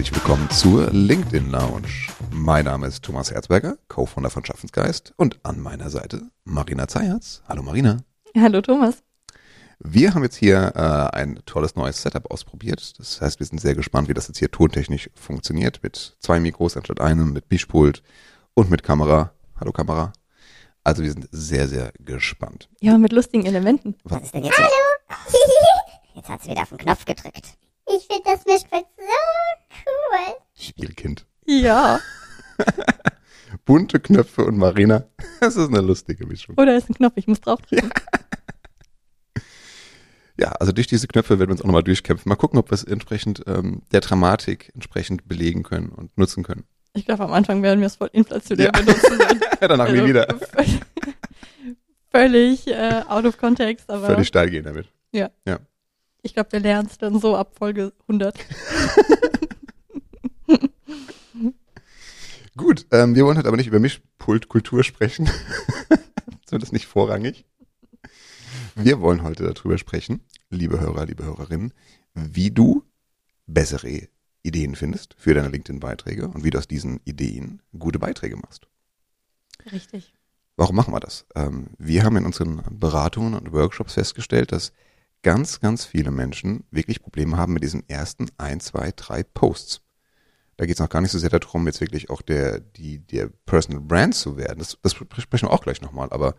herzlich 0.00 0.16
willkommen 0.16 0.48
zur 0.48 0.90
LinkedIn 0.92 1.50
Lounge. 1.50 1.86
Mein 2.30 2.64
Name 2.64 2.86
ist 2.86 3.04
Thomas 3.04 3.30
Herzberger, 3.32 3.76
Co-Founder 3.88 4.30
von 4.30 4.42
Schaffensgeist 4.42 5.12
und 5.18 5.38
an 5.42 5.60
meiner 5.60 5.90
Seite 5.90 6.22
Marina 6.44 6.88
Zayatz. 6.88 7.42
Hallo 7.46 7.62
Marina. 7.62 7.98
Hallo 8.34 8.62
Thomas. 8.62 9.02
Wir 9.78 10.14
haben 10.14 10.22
jetzt 10.22 10.36
hier 10.36 10.72
äh, 10.74 11.14
ein 11.14 11.40
tolles 11.44 11.76
neues 11.76 12.00
Setup 12.00 12.30
ausprobiert. 12.30 12.98
Das 12.98 13.20
heißt, 13.20 13.40
wir 13.40 13.46
sind 13.46 13.60
sehr 13.60 13.74
gespannt, 13.74 14.08
wie 14.08 14.14
das 14.14 14.26
jetzt 14.26 14.38
hier 14.38 14.50
tontechnisch 14.50 15.10
funktioniert. 15.14 15.82
Mit 15.82 16.16
zwei 16.18 16.40
Mikros 16.40 16.78
anstatt 16.78 17.02
einem, 17.02 17.34
mit 17.34 17.50
Mischpult 17.50 18.02
und 18.54 18.70
mit 18.70 18.82
Kamera. 18.82 19.34
Hallo 19.60 19.72
Kamera. 19.72 20.14
Also 20.82 21.02
wir 21.02 21.12
sind 21.12 21.28
sehr, 21.30 21.68
sehr 21.68 21.92
gespannt. 21.98 22.70
Ja, 22.80 22.96
mit 22.96 23.12
lustigen 23.12 23.44
Elementen. 23.44 23.96
Was 24.04 24.22
ist 24.22 24.32
denn 24.32 24.44
jetzt? 24.44 24.56
Hallo! 24.56 24.70
Jetzt 26.14 26.28
hat 26.30 26.42
sie 26.42 26.50
wieder 26.52 26.62
auf 26.62 26.70
den 26.70 26.78
Knopf 26.78 27.04
gedrückt. 27.04 27.58
Ich 27.86 28.06
finde 28.06 28.22
das 28.24 28.46
Mischpult 28.46 28.86
so 28.96 29.59
cool. 29.86 30.34
Spielkind. 30.54 31.26
Ja. 31.46 32.00
Bunte 33.64 33.98
Knöpfe 34.00 34.44
und 34.44 34.56
Marina. 34.58 35.04
Das 35.40 35.56
ist 35.56 35.68
eine 35.68 35.80
lustige 35.80 36.26
Mischung. 36.26 36.56
Oder 36.58 36.76
ist 36.76 36.88
ein 36.90 36.94
Knopf, 36.94 37.14
ich 37.16 37.26
muss 37.26 37.40
draufdrücken. 37.40 37.90
Ja, 40.38 40.52
also 40.52 40.72
durch 40.72 40.86
diese 40.86 41.06
Knöpfe 41.06 41.38
werden 41.38 41.50
wir 41.50 41.52
uns 41.52 41.60
auch 41.60 41.66
nochmal 41.66 41.82
durchkämpfen. 41.82 42.28
Mal 42.28 42.36
gucken, 42.36 42.58
ob 42.58 42.70
wir 42.70 42.74
es 42.74 42.84
entsprechend 42.84 43.42
ähm, 43.46 43.82
der 43.92 44.00
Dramatik 44.00 44.70
entsprechend 44.74 45.28
belegen 45.28 45.62
können 45.64 45.90
und 45.90 46.16
nutzen 46.16 46.44
können. 46.44 46.64
Ich 46.94 47.04
glaube, 47.04 47.24
am 47.24 47.32
Anfang 47.32 47.62
werden 47.62 47.80
wir 47.80 47.86
es 47.86 47.96
voll 47.96 48.08
inflationär 48.12 48.66
Ja. 48.66 48.72
benutzen. 48.72 49.18
Danach 49.60 49.88
nie 49.90 49.98
Also, 50.00 50.06
wieder. 50.08 50.26
Völlig, 52.10 52.66
äh, 52.68 53.02
out 53.06 53.24
of 53.26 53.36
context, 53.38 53.90
aber 53.90 54.06
Völlig 54.06 54.28
steil 54.28 54.50
gehen 54.50 54.64
damit. 54.64 54.88
ich 56.22 56.34
glaube, 56.34 56.52
wir 56.52 56.60
lernen 56.60 56.88
es 56.90 56.98
dann 56.98 57.20
so 57.20 57.36
ab 57.36 57.52
Folge 57.58 57.92
100. 58.08 58.34
Gut, 62.56 62.86
ähm, 62.90 63.14
wir 63.14 63.24
wollen 63.24 63.38
heute 63.38 63.48
aber 63.48 63.56
nicht 63.56 63.68
über 63.68 63.78
Mischpultkultur 63.78 64.84
sprechen. 64.84 65.30
Zumindest 66.46 66.72
nicht 66.72 66.86
vorrangig. 66.86 67.44
Wir 68.74 69.00
wollen 69.00 69.22
heute 69.22 69.52
darüber 69.52 69.78
sprechen, 69.78 70.20
liebe 70.48 70.80
Hörer, 70.80 71.06
liebe 71.06 71.24
Hörerinnen, 71.24 71.72
wie 72.14 72.50
du 72.50 72.84
bessere 73.46 74.08
Ideen 74.42 74.74
findest 74.74 75.14
für 75.18 75.34
deine 75.34 75.48
LinkedIn-Beiträge 75.48 76.28
und 76.28 76.44
wie 76.44 76.50
du 76.50 76.58
aus 76.58 76.68
diesen 76.68 77.00
Ideen 77.04 77.62
gute 77.78 77.98
Beiträge 77.98 78.36
machst. 78.36 78.66
Richtig. 79.70 80.14
Warum 80.56 80.76
machen 80.76 80.92
wir 80.92 81.00
das? 81.00 81.26
Ähm, 81.34 81.68
wir 81.78 82.04
haben 82.04 82.16
in 82.16 82.26
unseren 82.26 82.62
Beratungen 82.70 83.34
und 83.34 83.52
Workshops 83.52 83.94
festgestellt, 83.94 84.52
dass 84.52 84.72
ganz, 85.22 85.60
ganz 85.60 85.84
viele 85.84 86.10
Menschen 86.10 86.64
wirklich 86.70 87.02
Probleme 87.02 87.36
haben 87.36 87.52
mit 87.52 87.62
diesen 87.62 87.88
ersten 87.88 88.26
ein, 88.38 88.60
zwei, 88.60 88.92
drei 88.92 89.22
Posts. 89.22 89.82
Da 90.60 90.66
geht 90.66 90.76
es 90.76 90.80
noch 90.80 90.90
gar 90.90 91.00
nicht 91.00 91.10
so 91.10 91.18
sehr 91.18 91.30
darum, 91.30 91.66
jetzt 91.66 91.80
wirklich 91.80 92.10
auch 92.10 92.20
der, 92.20 92.60
die, 92.60 92.98
der 92.98 93.28
Personal 93.46 93.80
Brand 93.80 94.14
zu 94.14 94.36
werden. 94.36 94.58
Das, 94.58 94.76
das 94.82 94.92
sprechen 94.92 95.48
wir 95.48 95.52
auch 95.54 95.62
gleich 95.62 95.80
nochmal. 95.80 96.08
Aber 96.10 96.34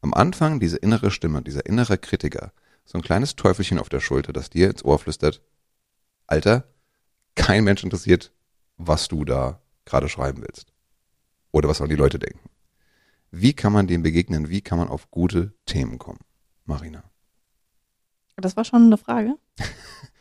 am 0.00 0.14
Anfang 0.14 0.60
diese 0.60 0.78
innere 0.78 1.10
Stimme, 1.10 1.42
dieser 1.42 1.66
innere 1.66 1.98
Kritiker, 1.98 2.54
so 2.86 2.96
ein 2.96 3.02
kleines 3.02 3.36
Teufelchen 3.36 3.78
auf 3.78 3.90
der 3.90 4.00
Schulter, 4.00 4.32
das 4.32 4.48
dir 4.48 4.70
ins 4.70 4.82
Ohr 4.82 4.98
flüstert, 4.98 5.42
Alter, 6.26 6.72
kein 7.34 7.64
Mensch 7.64 7.84
interessiert, 7.84 8.32
was 8.78 9.08
du 9.08 9.26
da 9.26 9.60
gerade 9.84 10.08
schreiben 10.08 10.40
willst. 10.40 10.72
Oder 11.52 11.68
was 11.68 11.76
sollen 11.76 11.90
die 11.90 11.96
Leute 11.96 12.18
denken. 12.18 12.48
Wie 13.30 13.52
kann 13.52 13.74
man 13.74 13.86
dem 13.86 14.02
begegnen? 14.02 14.48
Wie 14.48 14.62
kann 14.62 14.78
man 14.78 14.88
auf 14.88 15.10
gute 15.10 15.52
Themen 15.66 15.98
kommen? 15.98 16.20
Marina. 16.64 17.04
Das 18.36 18.56
war 18.56 18.64
schon 18.64 18.84
eine 18.86 18.96
Frage. 18.96 19.34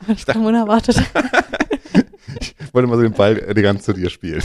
Das 0.07 0.25
kam 0.25 0.45
unerwartet. 0.45 0.97
Ich 2.39 2.73
wollte 2.73 2.87
mal 2.87 2.97
so 2.97 3.03
den 3.03 3.13
Ball 3.13 3.37
elegant 3.39 3.83
zu 3.83 3.93
dir 3.93 4.09
spielen. 4.09 4.43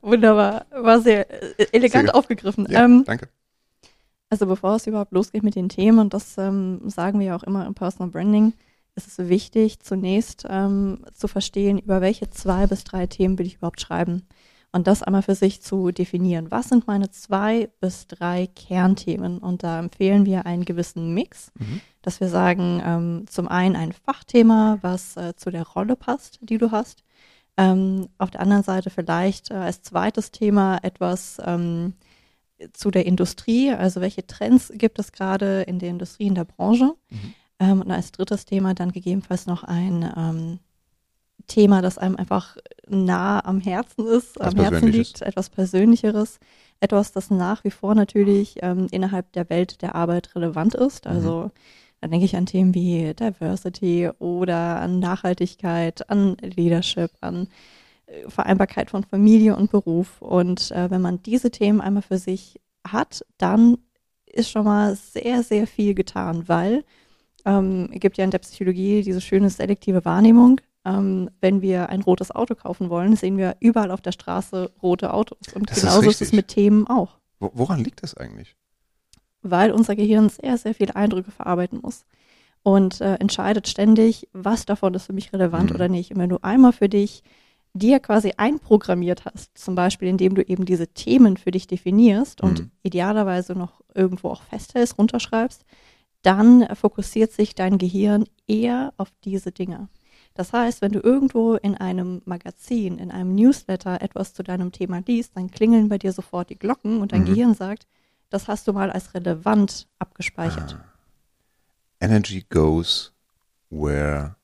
Wunderbar. 0.00 0.66
War 0.70 1.00
sehr 1.00 1.30
äh, 1.58 1.66
elegant 1.72 2.06
Sehr 2.06 2.14
aufgegriffen. 2.14 2.66
Ja, 2.70 2.84
ähm, 2.84 3.04
danke. 3.04 3.28
Also 4.30 4.46
bevor 4.46 4.76
es 4.76 4.86
überhaupt 4.86 5.12
losgeht 5.12 5.42
mit 5.42 5.54
den 5.54 5.68
Themen, 5.68 5.98
und 5.98 6.14
das 6.14 6.36
ähm, 6.38 6.80
sagen 6.88 7.20
wir 7.20 7.26
ja 7.26 7.36
auch 7.36 7.42
immer 7.44 7.66
im 7.66 7.74
Personal 7.74 8.10
Branding, 8.10 8.54
ist 8.96 9.06
es 9.06 9.28
wichtig, 9.28 9.80
zunächst 9.80 10.46
ähm, 10.48 11.04
zu 11.12 11.28
verstehen, 11.28 11.78
über 11.78 12.00
welche 12.00 12.30
zwei 12.30 12.66
bis 12.66 12.84
drei 12.84 13.06
Themen 13.06 13.38
will 13.38 13.46
ich 13.46 13.56
überhaupt 13.56 13.80
schreiben. 13.80 14.26
Und 14.76 14.86
das 14.86 15.02
einmal 15.02 15.22
für 15.22 15.34
sich 15.34 15.62
zu 15.62 15.90
definieren. 15.90 16.50
Was 16.50 16.68
sind 16.68 16.86
meine 16.86 17.10
zwei 17.10 17.70
bis 17.80 18.06
drei 18.06 18.46
Kernthemen? 18.46 19.38
Und 19.38 19.62
da 19.62 19.78
empfehlen 19.78 20.26
wir 20.26 20.44
einen 20.44 20.66
gewissen 20.66 21.14
Mix, 21.14 21.50
Mhm. 21.58 21.80
dass 22.02 22.20
wir 22.20 22.28
sagen, 22.28 22.82
ähm, 22.84 23.24
zum 23.26 23.48
einen 23.48 23.74
ein 23.74 23.92
Fachthema, 23.92 24.78
was 24.82 25.16
äh, 25.16 25.34
zu 25.34 25.50
der 25.50 25.66
Rolle 25.66 25.96
passt, 25.96 26.38
die 26.42 26.58
du 26.58 26.70
hast. 26.70 27.02
Ähm, 27.56 28.08
auf 28.18 28.30
der 28.30 28.42
anderen 28.42 28.62
Seite 28.62 28.90
vielleicht 28.90 29.50
äh, 29.50 29.54
als 29.54 29.80
zweites 29.80 30.30
Thema 30.30 30.78
etwas 30.82 31.38
ähm, 31.42 31.94
zu 32.74 32.90
der 32.90 33.06
Industrie, 33.06 33.70
also 33.72 34.00
welche 34.02 34.26
Trends 34.26 34.70
gibt 34.74 34.98
es 34.98 35.12
gerade 35.12 35.62
in 35.62 35.78
der 35.78 35.88
Industrie, 35.88 36.26
in 36.26 36.34
der 36.34 36.44
Branche. 36.44 36.92
Mhm. 37.08 37.34
Ähm, 37.58 37.80
und 37.80 37.90
als 37.90 38.12
drittes 38.12 38.44
Thema 38.44 38.74
dann 38.74 38.92
gegebenenfalls 38.92 39.46
noch 39.46 39.64
ein 39.64 40.04
ähm, 40.16 40.58
Thema, 41.46 41.82
das 41.82 41.98
einem 41.98 42.16
einfach 42.16 42.56
nah 42.88 43.44
am 43.44 43.60
Herzen 43.60 44.06
ist, 44.06 44.38
Was 44.38 44.54
am 44.54 44.60
Herzen 44.60 44.88
liegt, 44.88 45.22
etwas 45.22 45.50
Persönlicheres, 45.50 46.38
etwas, 46.80 47.12
das 47.12 47.30
nach 47.30 47.64
wie 47.64 47.70
vor 47.70 47.94
natürlich 47.94 48.56
ähm, 48.62 48.88
innerhalb 48.90 49.32
der 49.32 49.48
Welt 49.50 49.82
der 49.82 49.94
Arbeit 49.94 50.34
relevant 50.34 50.74
ist. 50.74 51.06
Also 51.06 51.50
da 52.00 52.08
denke 52.08 52.26
ich 52.26 52.36
an 52.36 52.46
Themen 52.46 52.74
wie 52.74 53.14
Diversity 53.14 54.10
oder 54.18 54.80
an 54.80 54.98
Nachhaltigkeit, 54.98 56.08
an 56.10 56.36
Leadership, 56.40 57.10
an 57.20 57.48
äh, 58.06 58.28
Vereinbarkeit 58.28 58.90
von 58.90 59.04
Familie 59.04 59.56
und 59.56 59.70
Beruf. 59.70 60.20
Und 60.20 60.70
äh, 60.72 60.90
wenn 60.90 61.00
man 61.00 61.22
diese 61.22 61.50
Themen 61.50 61.80
einmal 61.80 62.02
für 62.02 62.18
sich 62.18 62.60
hat, 62.86 63.24
dann 63.38 63.78
ist 64.26 64.50
schon 64.50 64.64
mal 64.64 64.94
sehr, 64.96 65.42
sehr 65.42 65.66
viel 65.66 65.94
getan, 65.94 66.46
weil 66.46 66.84
ähm, 67.44 67.88
es 67.92 68.00
gibt 68.00 68.18
ja 68.18 68.24
in 68.24 68.30
der 68.30 68.38
Psychologie 68.38 69.02
diese 69.02 69.20
schöne 69.20 69.48
selektive 69.48 70.04
Wahrnehmung. 70.04 70.60
Ähm, 70.86 71.28
wenn 71.40 71.60
wir 71.62 71.88
ein 71.88 72.00
rotes 72.02 72.30
Auto 72.30 72.54
kaufen 72.54 72.88
wollen, 72.90 73.16
sehen 73.16 73.36
wir 73.36 73.56
überall 73.60 73.90
auf 73.90 74.00
der 74.00 74.12
Straße 74.12 74.70
rote 74.82 75.12
Autos. 75.12 75.52
Und 75.52 75.68
Das 75.68 75.78
ist 75.78 75.82
genauso 75.82 76.08
ist, 76.10 76.16
es 76.16 76.20
richtig. 76.28 76.36
mit 76.36 76.48
Themen 76.48 76.86
auch, 76.86 77.18
Wo, 77.40 77.50
woran 77.54 77.82
liegt 77.82 78.02
das 78.02 78.16
eigentlich? 78.16 78.54
weil 79.42 79.70
unser 79.72 79.94
Gehirn 79.96 80.28
sehr, 80.28 80.58
sehr 80.58 80.74
viele 80.74 80.96
Eindrücke 80.96 81.30
verarbeiten 81.30 81.80
muss 81.82 82.04
und 82.62 83.00
äh, 83.00 83.14
entscheidet 83.14 83.68
ständig, 83.68 84.28
was 84.32 84.66
davon 84.66 84.94
ist 84.94 85.06
für 85.06 85.12
mich 85.12 85.32
relevant 85.32 85.70
Mhm. 85.70 85.74
oder 85.76 85.88
nicht. 85.88 86.10
Und 86.12 86.18
wenn 86.18 86.30
du 86.30 86.38
einmal 86.42 86.72
für 86.72 86.88
dich 86.88 87.22
dir 87.72 88.00
quasi 88.00 88.32
einprogrammiert 88.36 89.24
hast, 89.24 89.56
zum 89.56 89.74
Beispiel 89.74 90.08
indem 90.08 90.34
du 90.34 90.42
eben 90.42 90.64
diese 90.64 90.88
Themen 90.88 91.36
für 91.36 91.50
dich 91.50 91.66
definierst 91.66 92.40
und 92.40 92.60
Mhm. 92.60 92.70
idealerweise 92.82 93.52
noch 93.54 93.82
irgendwo 93.94 94.30
auch 94.30 94.42
festhältst, 94.42 94.98
runterschreibst, 94.98 95.64
dann 96.22 96.66
fokussiert 96.74 97.30
sich 97.32 97.54
dein 97.54 97.78
Gehirn 97.78 98.24
eher 98.48 98.94
auf 98.96 99.12
diese 99.24 99.52
Dinge. 99.52 99.88
Das 100.36 100.52
heißt, 100.52 100.82
wenn 100.82 100.92
du 100.92 101.00
irgendwo 101.00 101.54
in 101.54 101.74
einem 101.76 102.20
Magazin, 102.26 102.98
in 102.98 103.10
einem 103.10 103.34
Newsletter 103.34 104.02
etwas 104.02 104.34
zu 104.34 104.42
deinem 104.42 104.70
Thema 104.70 105.02
liest, 105.06 105.34
dann 105.36 105.50
klingeln 105.50 105.88
bei 105.88 105.96
dir 105.98 106.12
sofort 106.12 106.50
die 106.50 106.58
Glocken 106.58 107.00
und 107.00 107.12
dein 107.12 107.22
Mhm. 107.22 107.26
Gehirn 107.26 107.54
sagt, 107.54 107.86
das 108.28 108.46
hast 108.46 108.68
du 108.68 108.72
mal 108.74 108.90
als 108.90 109.14
relevant 109.14 109.88
abgespeichert. 109.98 110.74
Ah. 110.78 110.84
Energy 112.00 112.44
goes 112.50 113.14
where 113.70 114.36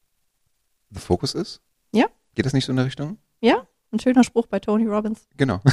the 0.91 0.99
focus 1.01 1.35
is? 1.35 1.61
Ja. 1.93 2.07
Geht 2.35 2.47
das 2.47 2.55
nicht 2.55 2.65
so 2.65 2.73
in 2.73 2.77
der 2.77 2.87
Richtung? 2.87 3.19
Ja, 3.43 3.67
ein 3.93 4.01
schöner 4.01 4.25
Spruch 4.25 4.47
bei 4.47 4.61
Tony 4.61 4.87
Robbins. 4.87 5.27
Genau. 5.37 5.61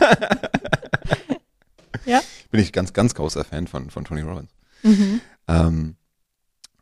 Ja. 2.06 2.20
Bin 2.50 2.60
ich 2.60 2.72
ganz, 2.72 2.92
ganz 2.92 3.14
großer 3.14 3.44
Fan 3.44 3.66
von, 3.66 3.90
von 3.90 4.04
Tony 4.04 4.22
Robbins. 4.22 4.50
Mhm. 4.82 5.20
Ähm, 5.48 5.96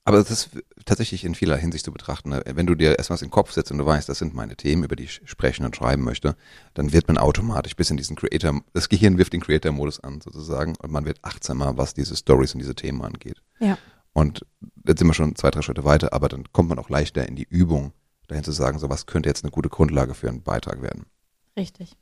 aber 0.09 0.17
das 0.17 0.31
ist 0.31 0.51
tatsächlich 0.87 1.23
in 1.27 1.35
vieler 1.35 1.59
Hinsicht 1.59 1.85
zu 1.85 1.93
betrachten. 1.93 2.31
ne? 2.31 2.43
Wenn 2.47 2.67
du 2.67 2.75
dir 2.75 2.97
erstmal 2.97 3.17
was 3.17 3.23
in 3.23 3.29
den 3.29 3.33
Kopf 3.33 3.53
setzt 3.53 3.71
und 3.71 3.77
du 3.77 3.85
weißt, 3.85 4.09
das 4.09 4.19
sind 4.19 4.33
meine 4.33 4.57
Themen, 4.57 4.85
über 4.85 4.97
die 4.97 5.05
ich 5.05 5.21
sprechen 5.27 5.67
und 5.67 5.77
schreiben 5.77 6.03
möchte, 6.03 6.35
dann 6.73 6.95
wird 6.95 7.09
man 7.09 7.19
automatisch 7.19 7.77
bis 7.77 7.91
in 7.91 7.99
diesen 7.99 8.17
Creator, 8.17 8.63
das 8.73 8.89
Gehirn 8.89 9.19
wirft 9.19 9.35
den 9.35 9.43
Creator-Modus 9.43 10.01
an 10.01 10.23
sozusagen 10.23 10.77
und 10.77 10.91
man 10.91 11.05
wird 11.05 11.19
achtsamer, 11.23 11.77
was 11.77 11.93
diese 11.93 12.17
Stories 12.17 12.55
und 12.55 12.61
diese 12.61 12.75
Themen 12.75 13.03
angeht. 13.03 13.43
Ja. 13.61 13.77
Und 14.15 14.47
jetzt 14.87 15.01
sind 15.01 15.09
wir 15.09 15.13
schon 15.13 15.37
zwei, 15.37 15.51
drei 15.51 15.61
Schritte 15.61 15.85
weiter, 15.85 16.15
aber 16.15 16.31
dann 16.31 16.51
kommt 16.53 16.71
man 16.71 16.79
auch 16.79 16.89
leichter 16.89 17.29
in 17.29 17.37
die 17.37 17.47
Übung, 17.47 17.93
dahin 18.29 18.45
zu 18.45 18.53
sagen, 18.53 18.79
so 18.79 18.89
was 18.89 19.05
könnte 19.05 19.29
jetzt 19.29 19.45
eine 19.45 19.51
gute 19.51 19.69
Grundlage 19.69 20.15
für 20.15 20.31
einen 20.31 20.43
Beitrag 20.43 20.81
werden. 20.81 21.05
Richtig. 21.55 21.99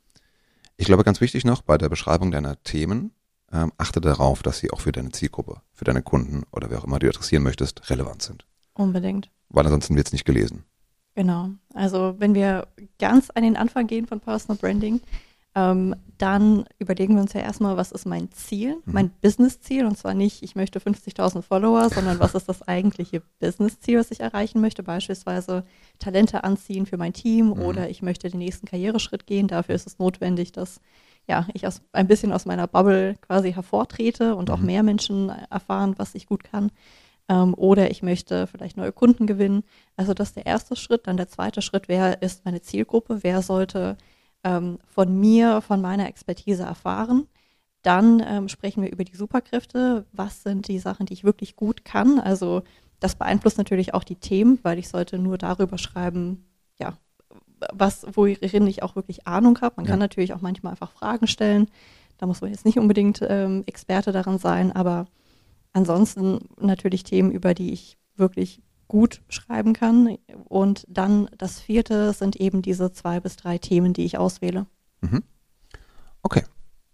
Ich 0.77 0.85
glaube, 0.85 1.03
ganz 1.03 1.19
wichtig 1.19 1.43
noch 1.43 1.61
bei 1.61 1.77
der 1.77 1.89
Beschreibung 1.89 2.31
deiner 2.31 2.63
Themen, 2.63 3.11
ähm, 3.51 3.71
achte 3.77 4.01
darauf, 4.01 4.43
dass 4.43 4.59
sie 4.59 4.71
auch 4.71 4.81
für 4.81 4.91
deine 4.91 5.11
Zielgruppe, 5.11 5.61
für 5.73 5.85
deine 5.85 6.01
Kunden 6.01 6.43
oder 6.51 6.69
wer 6.69 6.79
auch 6.79 6.83
immer 6.85 6.99
du 6.99 7.07
adressieren 7.07 7.43
möchtest, 7.43 7.89
relevant 7.89 8.21
sind. 8.21 8.45
Unbedingt. 8.73 9.29
Weil 9.49 9.65
ansonsten 9.65 9.95
wird 9.95 10.07
es 10.07 10.13
nicht 10.13 10.25
gelesen. 10.25 10.63
Genau. 11.15 11.49
Also 11.73 12.15
wenn 12.19 12.35
wir 12.35 12.67
ganz 12.99 13.29
an 13.31 13.43
den 13.43 13.57
Anfang 13.57 13.87
gehen 13.87 14.05
von 14.05 14.19
Personal 14.19 14.57
Branding, 14.57 15.01
ähm, 15.55 15.95
dann 16.19 16.65
überlegen 16.77 17.15
wir 17.15 17.21
uns 17.21 17.33
ja 17.33 17.39
erstmal, 17.41 17.77
was 17.77 17.91
ist 17.91 18.05
mein 18.05 18.31
Ziel, 18.31 18.75
Mhm. 18.85 18.93
mein 18.93 19.09
Business-Ziel. 19.21 19.85
Und 19.85 19.97
zwar 19.97 20.13
nicht, 20.13 20.43
ich 20.43 20.55
möchte 20.55 20.79
50.000 20.79 21.41
Follower, 21.41 21.89
sondern 21.89 22.19
was 22.19 22.35
ist 22.35 22.47
das 22.49 22.61
eigentliche 22.67 23.21
Business-Ziel, 23.39 23.97
was 23.97 24.11
ich 24.11 24.19
erreichen 24.19 24.61
möchte. 24.61 24.83
Beispielsweise 24.83 25.63
Talente 25.97 26.43
anziehen 26.43 26.85
für 26.85 26.97
mein 26.97 27.13
Team 27.13 27.47
Mhm. 27.47 27.53
oder 27.63 27.89
ich 27.89 28.03
möchte 28.03 28.29
den 28.29 28.39
nächsten 28.39 28.67
Karriereschritt 28.67 29.25
gehen. 29.25 29.47
Dafür 29.47 29.73
ist 29.73 29.87
es 29.87 29.97
notwendig, 29.97 30.51
dass 30.51 30.79
ja, 31.27 31.47
ich 31.53 31.67
aus, 31.67 31.81
ein 31.91 32.07
bisschen 32.07 32.31
aus 32.33 32.45
meiner 32.45 32.67
Bubble 32.67 33.15
quasi 33.21 33.53
hervortrete 33.53 34.35
und 34.35 34.49
auch 34.49 34.61
Mhm. 34.61 34.65
mehr 34.65 34.83
Menschen 34.83 35.29
erfahren, 35.29 35.95
was 35.97 36.15
ich 36.15 36.27
gut 36.27 36.43
kann. 36.43 36.71
Ähm, 37.29 37.53
oder 37.55 37.91
ich 37.91 38.03
möchte 38.03 38.47
vielleicht 38.47 38.77
neue 38.77 38.91
Kunden 38.93 39.27
gewinnen. 39.27 39.63
Also 39.97 40.13
das 40.13 40.29
ist 40.29 40.37
der 40.37 40.45
erste 40.45 40.75
Schritt. 40.75 41.07
Dann 41.07 41.17
der 41.17 41.27
zweite 41.29 41.61
Schritt, 41.61 41.87
wer 41.89 42.21
ist 42.21 42.45
meine 42.45 42.61
Zielgruppe? 42.61 43.19
Wer 43.23 43.41
sollte 43.41 43.97
ähm, 44.43 44.79
von 44.87 45.19
mir, 45.19 45.61
von 45.61 45.81
meiner 45.81 46.07
Expertise 46.07 46.63
erfahren? 46.63 47.27
Dann 47.83 48.23
ähm, 48.25 48.49
sprechen 48.49 48.83
wir 48.83 48.91
über 48.91 49.03
die 49.03 49.15
Superkräfte. 49.15 50.05
Was 50.11 50.43
sind 50.43 50.67
die 50.67 50.79
Sachen, 50.79 51.05
die 51.05 51.13
ich 51.13 51.23
wirklich 51.23 51.55
gut 51.55 51.85
kann? 51.85 52.19
Also 52.19 52.63
das 52.99 53.15
beeinflusst 53.15 53.57
natürlich 53.57 53.93
auch 53.93 54.03
die 54.03 54.15
Themen, 54.15 54.59
weil 54.63 54.79
ich 54.79 54.89
sollte 54.89 55.19
nur 55.19 55.37
darüber 55.37 55.77
schreiben, 55.77 56.45
ja, 56.79 56.97
was, 57.73 58.05
worin 58.13 58.67
ich 58.67 58.83
auch 58.83 58.95
wirklich 58.95 59.27
Ahnung 59.27 59.59
habe. 59.61 59.75
Man 59.77 59.85
Ja. 59.85 59.91
kann 59.91 59.99
natürlich 59.99 60.33
auch 60.33 60.41
manchmal 60.41 60.71
einfach 60.71 60.91
Fragen 60.91 61.27
stellen. 61.27 61.67
Da 62.17 62.25
muss 62.25 62.41
man 62.41 62.51
jetzt 62.51 62.65
nicht 62.65 62.79
unbedingt 62.79 63.21
ähm, 63.27 63.63
Experte 63.67 64.11
daran 64.11 64.39
sein, 64.39 64.71
aber 64.71 65.05
ansonsten 65.73 66.49
natürlich 66.59 67.03
Themen, 67.03 67.31
über 67.31 67.53
die 67.53 67.71
ich 67.73 67.97
wirklich 68.15 68.61
gut 68.87 69.21
schreiben 69.29 69.73
kann. 69.73 70.17
Und 70.45 70.85
dann 70.89 71.29
das 71.37 71.59
vierte 71.59 72.13
sind 72.13 72.35
eben 72.37 72.61
diese 72.61 72.91
zwei 72.91 73.19
bis 73.19 73.35
drei 73.35 73.57
Themen, 73.57 73.93
die 73.93 74.05
ich 74.05 74.17
auswähle. 74.17 74.65
Mhm. 75.01 75.23
Okay. 76.23 76.43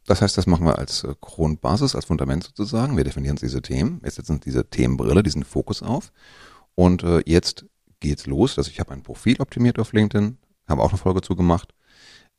Das 0.06 0.22
heißt, 0.22 0.38
das 0.38 0.48
machen 0.48 0.66
wir 0.66 0.78
als 0.78 1.06
äh, 1.06 1.16
Grundbasis, 1.22 1.96
als 1.96 2.06
Fundament 2.06 2.44
sozusagen. 2.44 2.98
Wir 2.98 3.06
definieren 3.06 3.38
diese 3.38 3.62
Themen. 3.62 4.02
Wir 4.04 4.12
setzen 4.12 4.42
diese 4.42 4.70
Themenbrille, 4.70 5.24
diesen 5.24 5.46
Fokus 5.46 5.82
auf. 5.82 6.12
Und 6.76 7.04
äh, 7.04 7.22
jetzt 7.26 7.66
geht's 8.02 8.26
los. 8.26 8.58
Also 8.58 8.70
ich 8.70 8.82
habe 8.82 8.92
ein 8.92 9.04
Profil 9.04 9.40
optimiert 9.40 9.80
auf 9.80 9.94
LinkedIn, 9.94 10.38
habe 10.68 10.82
auch 10.82 10.90
eine 10.90 10.98
Folge 10.98 11.22
zugemacht. 11.22 11.74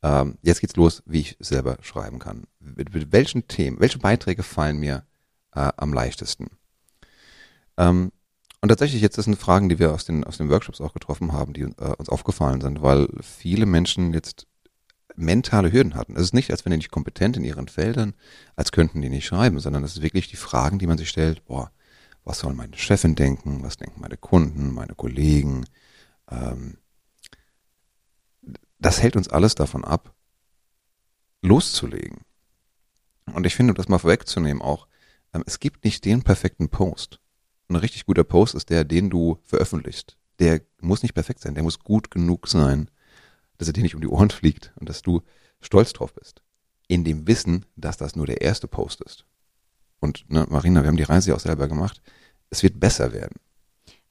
Ähm, 0.03 0.37
jetzt 0.41 0.61
geht's 0.61 0.75
los, 0.75 1.03
wie 1.05 1.21
ich 1.21 1.37
selber 1.39 1.77
schreiben 1.81 2.19
kann. 2.19 2.45
Mit, 2.59 2.93
mit 2.93 3.11
welchen 3.11 3.47
Themen, 3.47 3.79
welche 3.79 3.99
Beiträge 3.99 4.43
fallen 4.43 4.77
mir 4.77 5.05
äh, 5.53 5.71
am 5.77 5.93
leichtesten? 5.93 6.49
Ähm, 7.77 8.11
und 8.61 8.69
tatsächlich, 8.69 9.01
jetzt 9.01 9.17
das 9.17 9.25
sind 9.25 9.37
Fragen, 9.37 9.69
die 9.69 9.79
wir 9.79 9.93
aus 9.93 10.05
den, 10.05 10.23
aus 10.23 10.37
den 10.37 10.49
Workshops 10.49 10.81
auch 10.81 10.93
getroffen 10.93 11.33
haben, 11.33 11.53
die 11.53 11.61
äh, 11.61 11.93
uns 11.97 12.09
aufgefallen 12.09 12.61
sind, 12.61 12.81
weil 12.81 13.07
viele 13.21 13.65
Menschen 13.65 14.13
jetzt 14.13 14.47
mentale 15.15 15.71
Hürden 15.71 15.95
hatten. 15.95 16.15
Es 16.15 16.23
ist 16.23 16.33
nicht, 16.33 16.51
als 16.51 16.65
wären 16.65 16.71
die 16.71 16.77
nicht 16.77 16.91
kompetent 16.91 17.37
in 17.37 17.43
ihren 17.43 17.67
Feldern, 17.67 18.13
als 18.55 18.71
könnten 18.71 19.01
die 19.01 19.09
nicht 19.09 19.25
schreiben, 19.25 19.59
sondern 19.59 19.83
es 19.83 19.97
ist 19.97 20.01
wirklich 20.01 20.27
die 20.29 20.35
Fragen, 20.35 20.79
die 20.79 20.87
man 20.87 20.97
sich 20.97 21.09
stellt, 21.09 21.45
boah, 21.45 21.71
was 22.23 22.39
soll 22.39 22.53
meine 22.53 22.75
Chefin 22.75 23.15
denken, 23.15 23.63
was 23.63 23.77
denken 23.77 24.01
meine 24.01 24.17
Kunden, 24.17 24.73
meine 24.73 24.95
Kollegen. 24.95 25.65
Ähm, 26.29 26.77
das 28.79 29.01
hält 29.01 29.15
uns 29.15 29.27
alles 29.27 29.55
davon 29.55 29.83
ab, 29.83 30.13
loszulegen. 31.41 32.21
Und 33.33 33.45
ich 33.45 33.55
finde, 33.55 33.71
um 33.71 33.77
das 33.77 33.87
mal 33.87 33.99
vorwegzunehmen 33.99 34.61
auch, 34.61 34.87
ähm, 35.33 35.43
es 35.45 35.59
gibt 35.59 35.83
nicht 35.83 36.05
den 36.05 36.23
perfekten 36.23 36.69
Post. 36.69 37.19
Ein 37.67 37.77
richtig 37.77 38.05
guter 38.05 38.23
Post 38.23 38.55
ist 38.55 38.69
der, 38.69 38.83
den 38.83 39.09
du 39.09 39.39
veröffentlichst. 39.43 40.17
Der 40.39 40.61
muss 40.79 41.01
nicht 41.01 41.13
perfekt 41.13 41.41
sein, 41.41 41.55
der 41.55 41.63
muss 41.63 41.79
gut 41.79 42.11
genug 42.11 42.47
sein, 42.47 42.89
dass 43.57 43.67
er 43.67 43.73
dir 43.73 43.83
nicht 43.83 43.95
um 43.95 44.01
die 44.01 44.07
Ohren 44.07 44.29
fliegt 44.31 44.73
und 44.75 44.89
dass 44.89 45.01
du 45.01 45.21
stolz 45.61 45.93
drauf 45.93 46.13
bist. 46.13 46.41
In 46.87 47.03
dem 47.03 47.27
Wissen, 47.27 47.65
dass 47.75 47.97
das 47.97 48.15
nur 48.15 48.27
der 48.27 48.41
erste 48.41 48.67
Post 48.67 49.01
ist. 49.01 49.25
Und 49.99 50.29
ne, 50.29 50.45
Marina, 50.49 50.83
wir 50.83 50.87
haben 50.87 50.97
die 50.97 51.03
Reise 51.03 51.29
ja 51.29 51.35
auch 51.35 51.39
selber 51.39 51.67
gemacht. 51.67 52.01
Es 52.51 52.61
wird 52.61 52.79
besser 52.79 53.11
werden. 53.11 53.39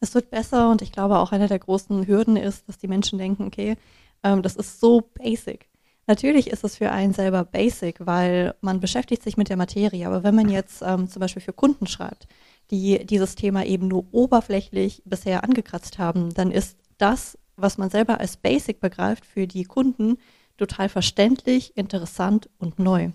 Es 0.01 0.15
wird 0.15 0.31
besser 0.31 0.71
und 0.71 0.83
ich 0.83 0.91
glaube 0.91 1.19
auch 1.19 1.31
einer 1.31 1.47
der 1.47 1.59
großen 1.59 2.07
Hürden 2.07 2.37
ist, 2.37 2.69
dass 2.69 2.79
die 2.79 2.89
Menschen 2.89 3.19
denken, 3.19 3.47
okay, 3.47 3.77
ähm, 4.25 4.43
das 4.43 4.57
ist 4.57 4.81
so 4.81 5.03
basic. 5.15 5.69
Natürlich 6.07 6.49
ist 6.49 6.65
es 6.65 6.77
für 6.77 6.91
einen 6.91 7.15
selber 7.15 7.45
basic, 7.45 7.97
weil 8.05 8.55
man 8.61 8.81
beschäftigt 8.81 9.23
sich 9.23 9.37
mit 9.37 9.49
der 9.49 9.57
Materie. 9.57 10.07
Aber 10.07 10.23
wenn 10.23 10.35
man 10.35 10.49
jetzt 10.49 10.83
ähm, 10.85 11.09
zum 11.09 11.21
Beispiel 11.21 11.43
für 11.43 11.53
Kunden 11.53 11.87
schreibt, 11.87 12.27
die 12.71 13.05
dieses 13.07 13.37
Thema 13.37 13.65
eben 13.65 13.89
nur 13.89 14.07
oberflächlich 14.13 15.03
bisher 15.05 15.45
angekratzt 15.45 15.99
haben, 15.99 16.33
dann 16.35 16.51
ist 16.51 16.77
das, 16.99 17.39
was 17.57 17.79
man 17.79 17.91
selber 17.91 18.21
als 18.21 18.37
basic 18.37 18.81
begreift, 18.81 19.25
für 19.25 19.47
die 19.47 19.65
Kunden 19.65 20.19
total 20.57 20.89
verständlich, 20.89 21.77
interessant 21.77 22.51
und 22.59 22.79
neu. 22.79 23.11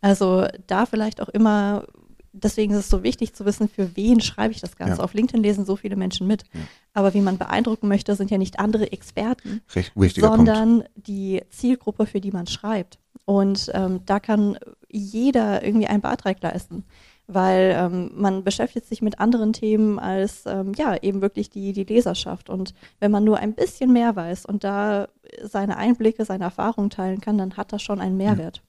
Also 0.00 0.46
da 0.66 0.86
vielleicht 0.86 1.20
auch 1.20 1.28
immer, 1.28 1.86
deswegen 2.42 2.72
ist 2.72 2.80
es 2.80 2.88
so 2.88 3.02
wichtig 3.02 3.34
zu 3.34 3.44
wissen, 3.44 3.68
für 3.68 3.96
wen 3.96 4.20
schreibe 4.20 4.52
ich 4.52 4.60
das 4.60 4.76
Ganze. 4.76 4.98
Ja. 4.98 5.04
Auf 5.04 5.14
LinkedIn 5.14 5.42
lesen 5.42 5.64
so 5.64 5.76
viele 5.76 5.96
Menschen 5.96 6.26
mit. 6.26 6.44
Ja. 6.52 6.60
Aber 6.94 7.14
wie 7.14 7.20
man 7.20 7.38
beeindrucken 7.38 7.88
möchte, 7.88 8.14
sind 8.14 8.30
ja 8.30 8.38
nicht 8.38 8.58
andere 8.58 8.92
Experten, 8.92 9.60
Recht 9.74 9.92
wichtiger 9.94 10.28
Punkt. 10.28 10.46
sondern 10.46 10.84
die 10.96 11.42
Zielgruppe, 11.50 12.06
für 12.06 12.20
die 12.20 12.32
man 12.32 12.46
schreibt. 12.46 12.98
Und 13.24 13.70
ähm, 13.74 14.00
da 14.06 14.20
kann 14.20 14.58
jeder 14.88 15.62
irgendwie 15.62 15.86
einen 15.86 16.00
Beitrag 16.00 16.42
leisten, 16.42 16.84
weil 17.26 17.74
ähm, 17.76 18.10
man 18.14 18.42
beschäftigt 18.42 18.86
sich 18.86 19.02
mit 19.02 19.20
anderen 19.20 19.52
Themen 19.52 19.98
als 19.98 20.44
ähm, 20.46 20.72
ja 20.74 20.96
eben 20.96 21.20
wirklich 21.20 21.50
die, 21.50 21.72
die 21.72 21.84
Leserschaft. 21.84 22.48
Und 22.48 22.74
wenn 23.00 23.10
man 23.10 23.24
nur 23.24 23.38
ein 23.38 23.54
bisschen 23.54 23.92
mehr 23.92 24.16
weiß 24.16 24.46
und 24.46 24.64
da 24.64 25.08
seine 25.42 25.76
Einblicke, 25.76 26.24
seine 26.24 26.44
Erfahrungen 26.44 26.90
teilen 26.90 27.20
kann, 27.20 27.36
dann 27.36 27.56
hat 27.56 27.72
das 27.72 27.82
schon 27.82 28.00
einen 28.00 28.16
Mehrwert. 28.16 28.62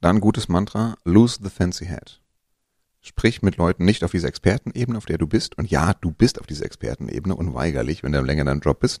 Dann 0.00 0.20
gutes 0.20 0.48
Mantra, 0.48 0.96
lose 1.04 1.38
the 1.42 1.50
fancy 1.50 1.86
head. 1.86 2.20
Sprich 3.06 3.40
mit 3.40 3.56
Leuten 3.56 3.84
nicht 3.84 4.02
auf 4.02 4.10
dieser 4.10 4.26
Expertenebene, 4.26 4.98
auf 4.98 5.06
der 5.06 5.16
du 5.16 5.28
bist. 5.28 5.56
Und 5.56 5.70
ja, 5.70 5.94
du 5.94 6.10
bist 6.10 6.40
auf 6.40 6.46
dieser 6.48 6.64
Expertenebene 6.64 7.36
unweigerlich, 7.36 8.02
wenn 8.02 8.10
du 8.10 8.20
länger 8.20 8.40
in 8.40 8.46
deinem 8.46 8.60
Job 8.60 8.80
bist. 8.80 9.00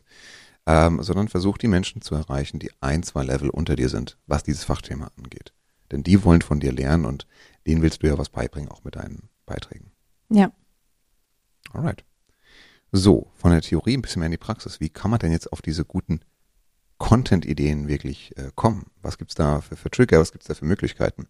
Ähm, 0.64 1.02
sondern 1.02 1.26
versuch 1.26 1.58
die 1.58 1.66
Menschen 1.66 2.02
zu 2.02 2.14
erreichen, 2.14 2.60
die 2.60 2.70
ein, 2.80 3.02
zwei 3.02 3.24
Level 3.24 3.50
unter 3.50 3.74
dir 3.74 3.88
sind, 3.88 4.16
was 4.28 4.44
dieses 4.44 4.62
Fachthema 4.62 5.10
angeht. 5.16 5.52
Denn 5.90 6.04
die 6.04 6.22
wollen 6.22 6.40
von 6.40 6.60
dir 6.60 6.70
lernen 6.70 7.04
und 7.04 7.26
denen 7.66 7.82
willst 7.82 8.04
du 8.04 8.06
ja 8.06 8.16
was 8.16 8.28
beibringen, 8.28 8.70
auch 8.70 8.84
mit 8.84 8.94
deinen 8.94 9.28
Beiträgen. 9.44 9.90
Ja. 10.28 10.52
Alright. 11.72 12.04
So, 12.92 13.32
von 13.34 13.50
der 13.50 13.60
Theorie 13.60 13.96
ein 13.96 14.02
bisschen 14.02 14.20
mehr 14.20 14.26
in 14.26 14.32
die 14.32 14.38
Praxis. 14.38 14.78
Wie 14.78 14.88
kann 14.88 15.10
man 15.10 15.18
denn 15.18 15.32
jetzt 15.32 15.52
auf 15.52 15.62
diese 15.62 15.84
guten 15.84 16.20
Content-Ideen 16.98 17.88
wirklich 17.88 18.36
äh, 18.38 18.52
kommen? 18.54 18.86
Was 19.02 19.18
gibt's 19.18 19.34
da 19.34 19.62
für, 19.62 19.74
für 19.74 19.90
Trigger? 19.90 20.20
Was 20.20 20.30
gibt's 20.30 20.46
da 20.46 20.54
für 20.54 20.64
Möglichkeiten? 20.64 21.26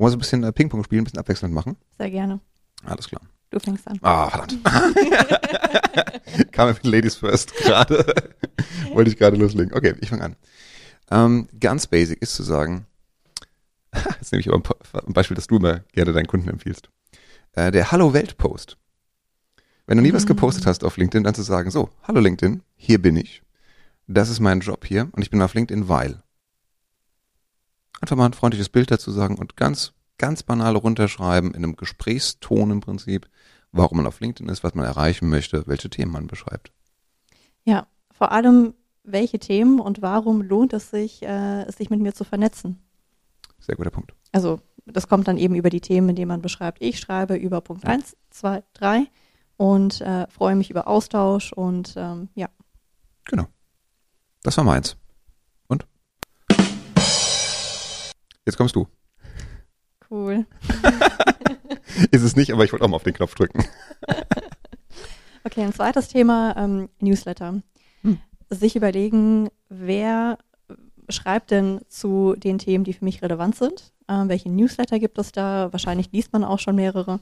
Wollen 0.00 0.06
wir 0.08 0.10
so 0.12 0.16
ein 0.16 0.20
bisschen 0.20 0.44
äh, 0.44 0.52
Ping-Pong 0.52 0.82
spielen, 0.82 1.02
ein 1.02 1.04
bisschen 1.04 1.18
abwechselnd 1.18 1.54
machen? 1.54 1.76
Sehr 1.98 2.10
gerne. 2.10 2.40
Alles 2.84 3.06
klar. 3.06 3.20
Du 3.50 3.58
fängst 3.60 3.86
an. 3.86 3.98
Ah, 4.00 4.30
verdammt. 4.30 4.58
Kam 6.52 6.68
mit 6.70 6.84
Ladies 6.86 7.16
First 7.16 7.54
gerade. 7.56 8.06
Wollte 8.94 9.10
ich 9.10 9.18
gerade 9.18 9.36
loslegen. 9.36 9.74
Okay, 9.74 9.94
ich 10.00 10.08
fange 10.08 10.22
an. 10.24 10.36
Ähm, 11.10 11.48
ganz 11.60 11.86
basic 11.86 12.22
ist 12.22 12.34
zu 12.34 12.42
sagen, 12.44 12.86
jetzt 14.20 14.32
nehme 14.32 14.40
ich 14.40 14.48
aber 14.48 14.62
ein 15.06 15.12
Beispiel, 15.12 15.34
das 15.34 15.48
du 15.48 15.56
immer 15.56 15.80
gerne 15.92 16.12
deinen 16.14 16.28
Kunden 16.28 16.48
empfiehlst. 16.48 16.88
Äh, 17.52 17.70
der 17.70 17.92
Hallo 17.92 18.14
Welt 18.14 18.38
Post. 18.38 18.78
Wenn 19.86 19.98
du 19.98 20.02
nie 20.02 20.14
was 20.14 20.22
Mhm. 20.24 20.28
gepostet 20.28 20.64
hast 20.64 20.82
auf 20.82 20.96
LinkedIn, 20.96 21.24
dann 21.24 21.34
zu 21.34 21.42
sagen, 21.42 21.70
so, 21.70 21.90
hallo 22.04 22.20
LinkedIn, 22.20 22.62
hier 22.76 23.02
bin 23.02 23.16
ich. 23.16 23.42
Das 24.06 24.30
ist 24.30 24.40
mein 24.40 24.60
Job 24.60 24.86
hier 24.86 25.08
und 25.12 25.20
ich 25.20 25.30
bin 25.30 25.42
auf 25.42 25.52
LinkedIn, 25.52 25.88
weil. 25.90 26.22
Einfach 28.00 28.16
mal 28.16 28.26
ein 28.26 28.32
freundliches 28.32 28.68
Bild 28.68 28.90
dazu 28.90 29.10
sagen 29.10 29.36
und 29.36 29.56
ganz, 29.56 29.92
ganz 30.18 30.42
banal 30.42 30.76
runterschreiben, 30.76 31.50
in 31.50 31.64
einem 31.64 31.76
Gesprächston 31.76 32.70
im 32.70 32.80
Prinzip, 32.80 33.28
warum 33.72 33.98
man 33.98 34.06
auf 34.06 34.20
LinkedIn 34.20 34.50
ist, 34.50 34.64
was 34.64 34.74
man 34.74 34.84
erreichen 34.84 35.28
möchte, 35.28 35.66
welche 35.66 35.90
Themen 35.90 36.12
man 36.12 36.26
beschreibt. 36.26 36.72
Ja, 37.64 37.86
vor 38.10 38.32
allem, 38.32 38.74
welche 39.04 39.38
Themen 39.38 39.80
und 39.80 40.02
warum 40.02 40.42
lohnt 40.42 40.72
es 40.72 40.90
sich, 40.90 41.22
äh, 41.22 41.70
sich 41.70 41.90
mit 41.90 42.00
mir 42.00 42.14
zu 42.14 42.24
vernetzen? 42.24 42.78
Sehr 43.58 43.76
guter 43.76 43.90
Punkt. 43.90 44.14
Also 44.32 44.60
das 44.86 45.08
kommt 45.08 45.28
dann 45.28 45.36
eben 45.36 45.54
über 45.54 45.70
die 45.70 45.80
Themen, 45.80 46.10
in 46.10 46.16
denen 46.16 46.28
man 46.28 46.42
beschreibt. 46.42 46.80
Ich 46.82 46.98
schreibe 46.98 47.36
über 47.36 47.60
Punkt 47.60 47.84
Ja. 47.84 47.90
1, 47.90 48.16
2, 48.30 48.62
3 48.74 49.06
und 49.56 50.00
äh, 50.00 50.26
freue 50.28 50.56
mich 50.56 50.70
über 50.70 50.88
Austausch 50.88 51.52
und 51.52 51.94
ähm, 51.96 52.28
ja. 52.34 52.48
Genau. 53.26 53.46
Das 54.42 54.56
war 54.56 54.64
meins. 54.64 54.96
Jetzt 58.46 58.56
kommst 58.56 58.76
du. 58.76 58.86
Cool. 60.10 60.46
Ist 62.10 62.22
es 62.22 62.36
nicht, 62.36 62.52
aber 62.52 62.64
ich 62.64 62.72
wollte 62.72 62.84
auch 62.84 62.88
mal 62.88 62.96
auf 62.96 63.04
den 63.04 63.14
Knopf 63.14 63.34
drücken. 63.34 63.64
Okay, 65.42 65.62
ein 65.62 65.72
zweites 65.72 66.08
Thema, 66.08 66.54
ähm, 66.56 66.90
Newsletter. 67.00 67.62
Hm. 68.02 68.18
Sich 68.50 68.76
überlegen, 68.76 69.48
wer 69.70 70.38
schreibt 71.08 71.50
denn 71.50 71.80
zu 71.88 72.34
den 72.36 72.58
Themen, 72.58 72.84
die 72.84 72.92
für 72.92 73.04
mich 73.04 73.22
relevant 73.22 73.56
sind? 73.56 73.92
Ähm, 74.08 74.28
welche 74.28 74.50
Newsletter 74.50 74.98
gibt 74.98 75.18
es 75.18 75.32
da? 75.32 75.72
Wahrscheinlich 75.72 76.12
liest 76.12 76.32
man 76.32 76.44
auch 76.44 76.58
schon 76.58 76.76
mehrere. 76.76 77.20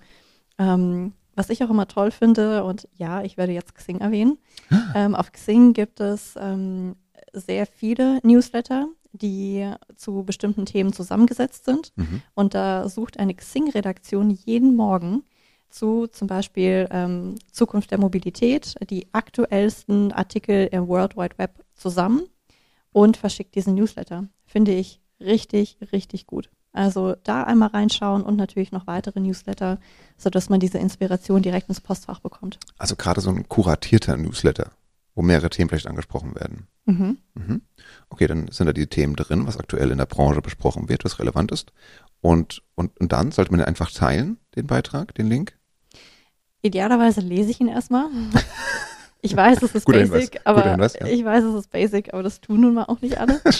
Ähm, 0.58 1.12
was 1.36 1.50
ich 1.50 1.62
auch 1.62 1.70
immer 1.70 1.86
toll 1.86 2.10
finde, 2.10 2.64
und 2.64 2.88
ja, 2.96 3.22
ich 3.22 3.36
werde 3.36 3.52
jetzt 3.52 3.74
Xing 3.74 4.00
erwähnen. 4.00 4.38
Ähm, 4.94 5.14
auf 5.14 5.32
Xing 5.32 5.74
gibt 5.74 6.00
es 6.00 6.34
ähm, 6.40 6.96
sehr 7.32 7.66
viele 7.66 8.20
Newsletter, 8.22 8.88
die 9.12 9.70
zu 9.96 10.22
bestimmten 10.24 10.66
Themen 10.66 10.92
zusammengesetzt 10.92 11.64
sind. 11.64 11.92
Mhm. 11.96 12.22
Und 12.34 12.54
da 12.54 12.88
sucht 12.88 13.18
eine 13.18 13.34
Xing-Redaktion 13.34 14.30
jeden 14.30 14.76
Morgen 14.76 15.22
zu 15.70 16.06
zum 16.06 16.28
Beispiel 16.28 16.88
ähm, 16.90 17.34
Zukunft 17.52 17.90
der 17.90 17.98
Mobilität 17.98 18.74
die 18.88 19.06
aktuellsten 19.12 20.12
Artikel 20.12 20.68
im 20.72 20.88
World 20.88 21.16
Wide 21.16 21.36
Web 21.38 21.64
zusammen 21.74 22.22
und 22.92 23.16
verschickt 23.16 23.54
diesen 23.54 23.74
Newsletter. 23.74 24.28
Finde 24.46 24.72
ich 24.72 25.00
richtig, 25.20 25.78
richtig 25.92 26.26
gut. 26.26 26.50
Also 26.72 27.16
da 27.24 27.42
einmal 27.44 27.68
reinschauen 27.70 28.22
und 28.22 28.36
natürlich 28.36 28.72
noch 28.72 28.86
weitere 28.86 29.20
Newsletter, 29.20 29.78
sodass 30.16 30.48
man 30.48 30.60
diese 30.60 30.78
Inspiration 30.78 31.42
direkt 31.42 31.68
ins 31.68 31.80
Postfach 31.80 32.20
bekommt. 32.20 32.58
Also 32.76 32.94
gerade 32.94 33.20
so 33.20 33.30
ein 33.30 33.48
kuratierter 33.48 34.16
Newsletter, 34.16 34.70
wo 35.18 35.22
mehrere 35.22 35.50
Themen 35.50 35.68
vielleicht 35.68 35.88
angesprochen 35.88 36.36
werden. 36.36 36.68
Mhm. 36.86 37.18
Mhm. 37.34 37.62
Okay, 38.08 38.28
dann 38.28 38.48
sind 38.52 38.68
da 38.68 38.72
die 38.72 38.86
Themen 38.86 39.16
drin, 39.16 39.48
was 39.48 39.58
aktuell 39.58 39.90
in 39.90 39.98
der 39.98 40.06
Branche 40.06 40.40
besprochen 40.40 40.88
wird, 40.88 41.04
was 41.04 41.18
relevant 41.18 41.50
ist. 41.50 41.72
Und, 42.20 42.62
und, 42.76 42.96
und 43.00 43.10
dann 43.10 43.32
sollte 43.32 43.50
man 43.50 43.60
einfach 43.60 43.90
teilen, 43.90 44.38
den 44.54 44.68
Beitrag, 44.68 45.14
den 45.16 45.26
Link. 45.26 45.58
Idealerweise 46.62 47.20
lese 47.20 47.50
ich 47.50 47.60
ihn 47.60 47.68
erstmal. 47.68 48.08
Ich 49.20 49.34
weiß, 49.34 49.64
es 49.64 49.74
ist 49.74 49.84
Guter 49.84 49.98
basic, 49.98 50.34
Hinweis. 50.34 50.46
Aber 50.46 50.70
Hinweis, 50.70 50.94
ja. 50.94 51.06
ich 51.08 51.24
weiß, 51.24 51.42
es 51.42 51.54
ist 51.56 51.72
basic, 51.72 52.14
aber 52.14 52.22
das 52.22 52.40
tun 52.40 52.60
nun 52.60 52.74
mal 52.74 52.84
auch 52.84 53.00
nicht 53.00 53.18
alle. 53.18 53.40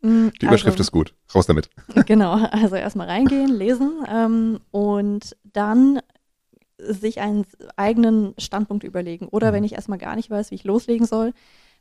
Mm, 0.00 0.28
Die 0.38 0.44
Überschrift 0.44 0.74
also, 0.74 0.82
ist 0.82 0.92
gut. 0.92 1.14
Raus 1.34 1.46
damit. 1.46 1.70
Genau, 2.04 2.32
also 2.32 2.76
erstmal 2.76 3.06
reingehen, 3.06 3.48
lesen 3.48 4.04
ähm, 4.06 4.60
und 4.70 5.34
dann 5.44 6.00
sich 6.92 7.20
einen 7.20 7.44
eigenen 7.76 8.34
Standpunkt 8.38 8.84
überlegen. 8.84 9.28
Oder 9.28 9.50
Mhm. 9.50 9.54
wenn 9.56 9.64
ich 9.64 9.72
erstmal 9.74 9.98
gar 9.98 10.16
nicht 10.16 10.30
weiß, 10.30 10.50
wie 10.50 10.56
ich 10.56 10.64
loslegen 10.64 11.06
soll, 11.06 11.32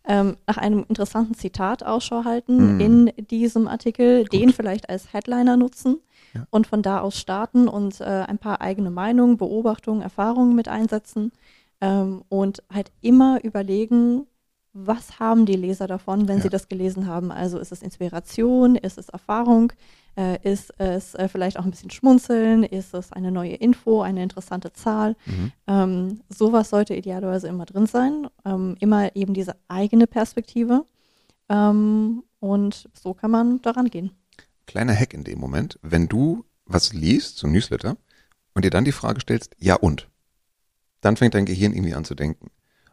ähm, 0.05 0.36
nach 0.48 0.57
einem 0.57 0.86
interessanten 0.89 1.33
Zitat 1.33 1.83
Ausschau 1.86 2.25
halten 2.25 2.74
Mhm. 2.75 2.79
in 2.79 3.12
diesem 3.29 3.67
Artikel, 3.67 4.25
den 4.25 4.50
vielleicht 4.51 4.89
als 4.89 5.13
Headliner 5.13 5.55
nutzen 5.57 6.00
Ja. 6.33 6.45
und 6.50 6.67
von 6.67 6.81
da 6.81 7.00
aus 7.00 7.17
starten 7.17 7.67
und 7.67 8.01
äh, 8.01 8.03
ein 8.03 8.38
paar 8.38 8.60
eigene 8.62 8.91
Meinungen, 8.91 9.38
Beobachtungen, 9.38 10.01
Erfahrungen 10.01 10.55
mit 10.55 10.67
einsetzen 10.67 11.31
ähm, 11.79 12.24
und 12.29 12.63
halt 12.74 12.91
immer 13.01 13.43
überlegen, 13.43 14.27
was 14.74 15.19
haben 15.19 15.45
die 15.45 15.55
Leser 15.55 15.88
davon, 15.88 16.27
wenn 16.27 16.38
Ja. 16.38 16.43
sie 16.43 16.50
das 16.50 16.67
gelesen 16.67 17.07
haben? 17.07 17.31
Also 17.31 17.60
ist 17.60 17.72
es 17.72 17.81
Inspiration, 17.83 18.75
ist 18.75 18.98
es 18.98 19.07
Erfahrung, 19.10 19.72
äh, 20.17 20.38
ist 20.43 20.74
es 20.79 21.15
äh, 21.15 21.27
vielleicht 21.27 21.58
auch 21.58 21.65
ein 21.65 21.72
bisschen 21.72 21.89
Schmunzeln, 21.89 22.63
ist 22.63 22.93
es 22.93 23.12
eine 23.12 23.32
neue 23.32 23.55
Info, 23.55 24.01
eine 24.01 24.24
interessante 24.24 24.74
Zahl? 24.74 25.15
Mhm. 25.25 25.51
Ähm, 25.67 26.22
sowas 26.29 26.70
sollte 26.70 26.96
idealerweise 26.96 27.48
immer 27.48 27.65
drin 27.65 27.88
sein, 27.88 28.27
ähm, 28.46 28.75
immer 28.79 29.15
eben 29.15 29.34
diese 29.34 29.55
eigene 29.67 30.08
Perspektive 30.08 30.86
ähm, 31.50 32.24
und 32.39 32.89
so 32.93 33.13
kann 33.13 33.32
man 33.32 33.62
daran 33.62 33.89
gehen. 33.89 34.12
Kleiner 34.65 34.96
Hack 34.96 35.13
in 35.13 35.24
dem 35.24 35.39
Moment, 35.39 35.79
wenn 35.82 36.08
du 36.08 36.46
was 36.65 36.93
liest, 36.93 37.38
so 37.38 37.48
ein 37.48 37.53
Newsletter, 37.53 37.98
und 38.53 38.63
dir 38.63 38.72
dann 38.72 38.86
die 38.86 38.91
Frage 38.91 39.20
stellst, 39.20 39.55
ja 39.60 39.75
und? 39.75 40.10
Dann 41.01 41.17
fängt 41.17 41.34
dein 41.34 41.46
Gehirn 41.46 41.74
irgendwie 41.74 41.96
an 41.96 42.05
zu 42.05 42.15
denken. 42.15 42.51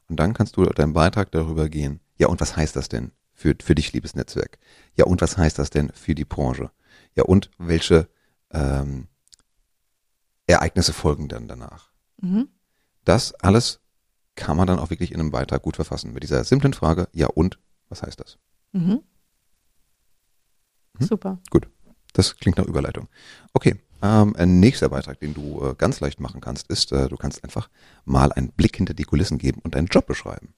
Und 0.08 0.18
dann 0.18 0.34
kannst 0.34 0.56
du 0.56 0.64
deinen 0.64 0.94
Beitrag 0.94 1.30
darüber 1.30 1.68
gehen, 1.68 2.00
ja 2.18 2.28
und 2.28 2.40
was 2.40 2.56
heißt 2.56 2.74
das 2.76 2.88
denn 2.88 3.12
für, 3.32 3.54
für 3.62 3.74
dich, 3.74 3.92
liebes 3.92 4.14
Netzwerk? 4.14 4.58
Ja 4.96 5.04
und 5.04 5.20
was 5.20 5.36
heißt 5.36 5.58
das 5.58 5.70
denn 5.70 5.90
für 5.94 6.14
die 6.14 6.24
Branche? 6.24 6.70
Ja 7.14 7.24
und 7.24 7.50
welche 7.58 8.08
ähm, 8.50 9.08
Ereignisse 10.46 10.92
folgen 10.92 11.28
dann 11.28 11.48
danach? 11.48 11.90
Mhm. 12.20 12.48
Das 13.04 13.34
alles 13.34 13.80
kann 14.34 14.56
man 14.56 14.66
dann 14.66 14.78
auch 14.78 14.90
wirklich 14.90 15.12
in 15.12 15.20
einem 15.20 15.30
Beitrag 15.30 15.62
gut 15.62 15.76
verfassen. 15.76 16.12
Mit 16.12 16.22
dieser 16.22 16.44
simplen 16.44 16.72
Frage, 16.72 17.08
ja 17.12 17.26
und, 17.26 17.58
was 17.88 18.02
heißt 18.02 18.20
das? 18.20 18.38
Mhm. 18.72 19.02
Hm? 20.98 21.06
Super. 21.06 21.38
Das 22.12 22.36
klingt 22.36 22.58
nach 22.58 22.66
Überleitung. 22.66 23.08
Okay, 23.52 23.80
ähm, 24.02 24.34
ein 24.36 24.60
nächster 24.60 24.88
Beitrag, 24.88 25.20
den 25.20 25.34
du 25.34 25.64
äh, 25.64 25.74
ganz 25.74 26.00
leicht 26.00 26.20
machen 26.20 26.40
kannst, 26.40 26.68
ist, 26.68 26.92
äh, 26.92 27.08
du 27.08 27.16
kannst 27.16 27.44
einfach 27.44 27.68
mal 28.04 28.32
einen 28.32 28.50
Blick 28.50 28.76
hinter 28.76 28.94
die 28.94 29.04
Kulissen 29.04 29.38
geben 29.38 29.60
und 29.62 29.74
deinen 29.74 29.86
Job 29.86 30.06
beschreiben. 30.06 30.54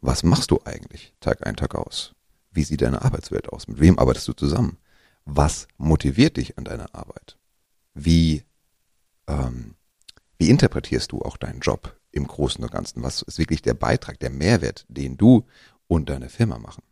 Was 0.00 0.22
machst 0.22 0.50
du 0.50 0.60
eigentlich 0.64 1.14
Tag 1.20 1.46
ein, 1.46 1.56
Tag 1.56 1.74
aus? 1.74 2.14
Wie 2.50 2.64
sieht 2.64 2.82
deine 2.82 3.02
Arbeitswelt 3.02 3.48
aus? 3.48 3.68
Mit 3.68 3.80
wem 3.80 3.98
arbeitest 3.98 4.28
du 4.28 4.32
zusammen? 4.32 4.78
Was 5.30 5.68
motiviert 5.76 6.38
dich 6.38 6.56
an 6.56 6.64
deiner 6.64 6.94
Arbeit? 6.94 7.36
Wie, 7.92 8.44
ähm, 9.26 9.74
wie 10.38 10.48
interpretierst 10.48 11.12
du 11.12 11.20
auch 11.20 11.36
deinen 11.36 11.60
Job 11.60 12.00
im 12.12 12.26
Großen 12.26 12.64
und 12.64 12.70
Ganzen? 12.70 13.02
Was 13.02 13.20
ist 13.20 13.38
wirklich 13.38 13.60
der 13.60 13.74
Beitrag, 13.74 14.18
der 14.20 14.30
Mehrwert, 14.30 14.86
den 14.88 15.18
du 15.18 15.44
und 15.86 16.08
deine 16.08 16.30
Firma 16.30 16.58
machen? 16.58 16.82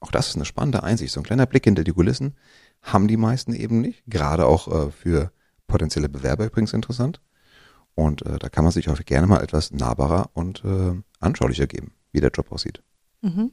Auch 0.00 0.10
das 0.10 0.28
ist 0.28 0.36
eine 0.36 0.46
spannende 0.46 0.82
Einsicht. 0.82 1.12
So 1.12 1.20
ein 1.20 1.24
kleiner 1.24 1.44
Blick 1.44 1.64
hinter 1.64 1.84
die 1.84 1.92
Kulissen 1.92 2.34
haben 2.80 3.08
die 3.08 3.18
meisten 3.18 3.52
eben 3.52 3.82
nicht. 3.82 4.02
Gerade 4.06 4.46
auch 4.46 4.86
äh, 4.86 4.90
für 4.90 5.30
potenzielle 5.66 6.08
Bewerber 6.08 6.46
übrigens 6.46 6.72
interessant. 6.72 7.20
Und 7.94 8.24
äh, 8.24 8.38
da 8.38 8.48
kann 8.48 8.64
man 8.64 8.72
sich 8.72 8.88
auch 8.88 8.98
gerne 9.04 9.26
mal 9.26 9.42
etwas 9.42 9.70
nahbarer 9.70 10.30
und 10.32 10.64
äh, 10.64 10.94
anschaulicher 11.18 11.66
geben, 11.66 11.92
wie 12.12 12.20
der 12.20 12.30
Job 12.30 12.50
aussieht. 12.52 12.82
Mhm. 13.20 13.52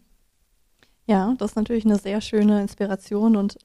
Ja, 1.07 1.35
das 1.37 1.51
ist 1.51 1.55
natürlich 1.57 1.85
eine 1.85 1.99
sehr 1.99 2.21
schöne 2.21 2.61
Inspiration 2.61 3.35
und 3.35 3.57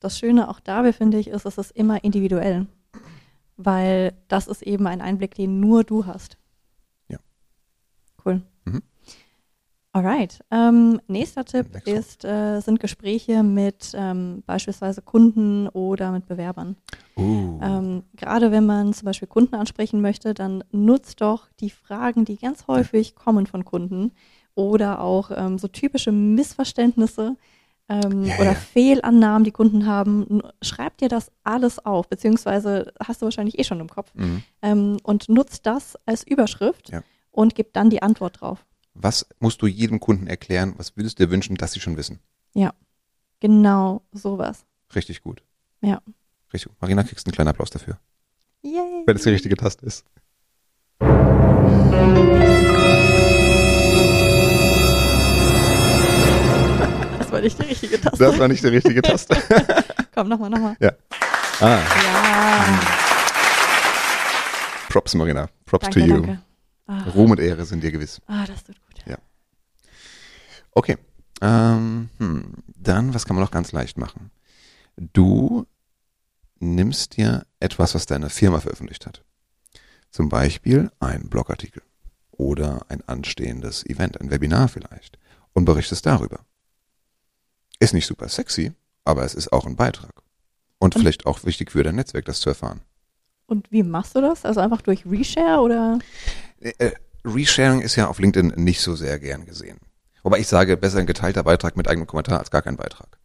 das 0.00 0.18
Schöne 0.18 0.48
auch 0.48 0.60
dabei 0.60 0.92
finde 0.92 1.18
ich 1.18 1.28
ist, 1.28 1.46
es 1.46 1.58
ist 1.58 1.70
immer 1.72 2.02
individuell, 2.02 2.66
weil 3.56 4.14
das 4.28 4.48
ist 4.48 4.62
eben 4.62 4.86
ein 4.86 5.00
Einblick, 5.00 5.34
den 5.34 5.60
nur 5.60 5.84
du 5.84 6.06
hast. 6.06 6.36
Ja. 7.08 7.18
Cool. 8.24 8.42
Mhm. 8.64 8.82
Alright. 9.92 10.38
Ähm, 10.50 11.00
nächster 11.08 11.44
Tipp 11.44 11.72
Next 11.72 11.88
ist, 11.88 12.24
äh, 12.24 12.60
sind 12.60 12.78
Gespräche 12.78 13.42
mit 13.42 13.92
ähm, 13.94 14.42
beispielsweise 14.46 15.02
Kunden 15.02 15.68
oder 15.68 16.12
mit 16.12 16.26
Bewerbern. 16.26 16.76
Uh. 17.16 17.58
Ähm, 17.60 18.04
gerade 18.14 18.52
wenn 18.52 18.66
man 18.66 18.94
zum 18.94 19.06
Beispiel 19.06 19.26
Kunden 19.28 19.56
ansprechen 19.56 20.00
möchte, 20.00 20.32
dann 20.32 20.62
nutzt 20.70 21.20
doch 21.20 21.48
die 21.58 21.70
Fragen, 21.70 22.24
die 22.24 22.36
ganz 22.36 22.68
häufig 22.68 23.16
kommen 23.16 23.46
von 23.46 23.64
Kunden 23.64 24.12
oder 24.54 25.00
auch 25.00 25.32
ähm, 25.34 25.58
so 25.58 25.66
typische 25.66 26.12
Missverständnisse 26.12 27.36
ähm, 27.90 28.24
Ja, 28.24 28.36
oder 28.36 28.44
ja. 28.52 28.54
Fehlannahmen, 28.54 29.44
die 29.44 29.50
Kunden 29.50 29.84
haben. 29.84 30.40
Schreib 30.62 30.96
dir 30.98 31.08
das 31.10 31.30
alles 31.44 31.78
auf, 31.84 32.08
beziehungsweise 32.08 32.92
hast 33.04 33.20
du 33.20 33.26
wahrscheinlich 33.26 33.58
eh 33.58 33.64
schon 33.64 33.80
im 33.80 33.88
Kopf 33.88 34.10
Mhm. 34.14 34.42
ähm, 34.62 34.96
und 35.02 35.28
nutzt 35.28 35.66
das 35.66 35.98
als 36.06 36.22
Überschrift 36.26 36.88
Ja. 36.90 37.02
und 37.30 37.54
gib 37.54 37.74
dann 37.74 37.90
die 37.90 38.00
Antwort 38.02 38.40
drauf. 38.40 38.64
Was 38.94 39.26
musst 39.40 39.60
du 39.62 39.66
jedem 39.66 40.00
Kunden 40.00 40.26
erklären? 40.26 40.74
Was 40.78 40.96
würdest 40.96 41.18
du 41.18 41.26
dir 41.26 41.30
wünschen, 41.32 41.56
dass 41.56 41.72
sie 41.72 41.80
schon 41.80 41.96
wissen? 41.96 42.20
Genau 43.42 44.02
sowas. 44.12 44.66
Richtig 44.94 45.22
gut. 45.22 45.42
Ja. 45.80 46.02
Richtig 46.52 46.70
gut. 46.70 46.80
Marina, 46.82 47.02
kriegst 47.04 47.26
einen 47.26 47.32
kleinen 47.32 47.48
Applaus 47.48 47.70
dafür. 47.70 47.98
Yay. 48.62 49.04
Wenn 49.06 49.16
es 49.16 49.22
die 49.22 49.30
richtige 49.30 49.56
Taste 49.56 49.86
ist. 49.86 50.04
War 57.40 57.44
nicht 57.44 57.58
die 57.58 57.62
richtige 57.64 58.00
Taste. 58.00 58.18
Das 58.24 58.38
war 58.38 58.48
nicht 58.48 58.62
die 58.62 58.68
richtige 58.68 59.02
Taste. 59.02 59.36
Komm, 60.14 60.28
nochmal, 60.28 60.50
nochmal. 60.50 60.76
ah, 60.80 60.86
Ja. 61.60 62.80
Props, 64.88 65.14
Marina. 65.14 65.48
Props 65.66 65.84
Danke, 65.84 66.00
to 66.00 66.06
you. 66.06 66.14
danke. 66.20 66.42
Ah, 66.86 67.02
Ruhm 67.14 67.30
und 67.30 67.40
Ehre 67.40 67.64
sind 67.64 67.82
dir 67.82 67.92
gewiss. 67.92 68.20
ah, 68.26 68.44
das 68.46 68.64
tut 68.64 68.76
gut. 68.80 68.86
Okay. 70.72 70.96
Ähm, 71.42 72.10
hm. 72.18 72.52
Dann, 72.76 73.12
was 73.14 73.24
kann 73.26 73.34
man 73.36 73.44
noch 73.44 73.50
ganz 73.50 73.72
leicht 73.72 73.98
machen? 73.98 74.30
Du 74.96 75.66
nimmst 76.60 77.16
dir 77.16 77.44
etwas, 77.58 77.94
was 77.94 78.06
deine 78.06 78.30
Firma 78.30 78.60
veröffentlicht 78.60 79.04
hat. 79.06 79.24
Zum 80.10 80.28
Beispiel 80.28 80.90
ein 81.00 81.28
Blogartikel 81.28 81.82
oder 82.30 82.84
ein 82.88 83.02
anstehendes 83.08 83.84
Event, 83.86 84.20
ein 84.20 84.30
Webinar 84.30 84.68
vielleicht 84.68 85.18
und 85.54 85.64
berichtest 85.64 86.06
darüber. 86.06 86.40
Ist 87.80 87.92
nicht 87.94 88.06
super 88.06 88.28
sexy, 88.28 88.72
aber 89.04 89.24
es 89.24 89.34
ist 89.34 89.52
auch 89.52 89.66
ein 89.66 89.74
Beitrag. 89.76 90.12
Und 90.78 90.94
Und- 90.94 91.00
vielleicht 91.02 91.26
auch 91.26 91.44
wichtig 91.44 91.72
für 91.72 91.82
dein 91.82 91.96
Netzwerk, 91.96 92.24
das 92.26 92.40
zu 92.40 92.50
erfahren. 92.50 92.80
Und 93.46 93.70
wie 93.72 93.82
machst 93.82 94.14
du 94.14 94.20
das? 94.20 94.44
Also 94.44 94.60
einfach 94.60 94.80
durch 94.80 95.04
Reshare 95.04 95.60
oder? 95.60 95.98
Äh, 96.60 96.72
äh, 96.78 96.92
Resharing 97.24 97.80
ist 97.80 97.96
ja 97.96 98.06
auf 98.06 98.20
LinkedIn 98.20 98.52
nicht 98.56 98.80
so 98.80 98.94
sehr 98.94 99.18
gern 99.18 99.44
gesehen. 99.44 99.78
Wobei 100.22 100.38
ich 100.38 100.46
sage, 100.46 100.76
besser 100.76 100.98
ein 100.98 101.06
geteilter 101.06 101.42
Beitrag 101.42 101.76
mit 101.76 101.88
eigenem 101.88 102.06
Kommentar 102.06 102.38
als 102.38 102.50
gar 102.50 102.62
kein 102.62 102.76
Beitrag. 102.76 103.18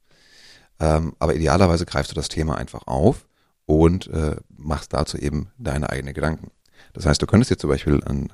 Ähm, 0.80 1.14
aber 1.20 1.36
idealerweise 1.36 1.86
greifst 1.86 2.12
du 2.12 2.16
das 2.16 2.28
Thema 2.28 2.58
einfach 2.58 2.88
auf 2.88 3.28
und 3.66 4.08
äh, 4.08 4.38
machst 4.50 4.94
dazu 4.94 5.18
eben 5.18 5.52
deine 5.58 5.90
eigenen 5.90 6.14
Gedanken. 6.14 6.52
Das 6.94 7.06
heißt, 7.06 7.22
du 7.22 7.28
könntest 7.28 7.52
dir 7.52 7.58
zum 7.58 7.70
Beispiel 7.70 8.04
einen, 8.04 8.32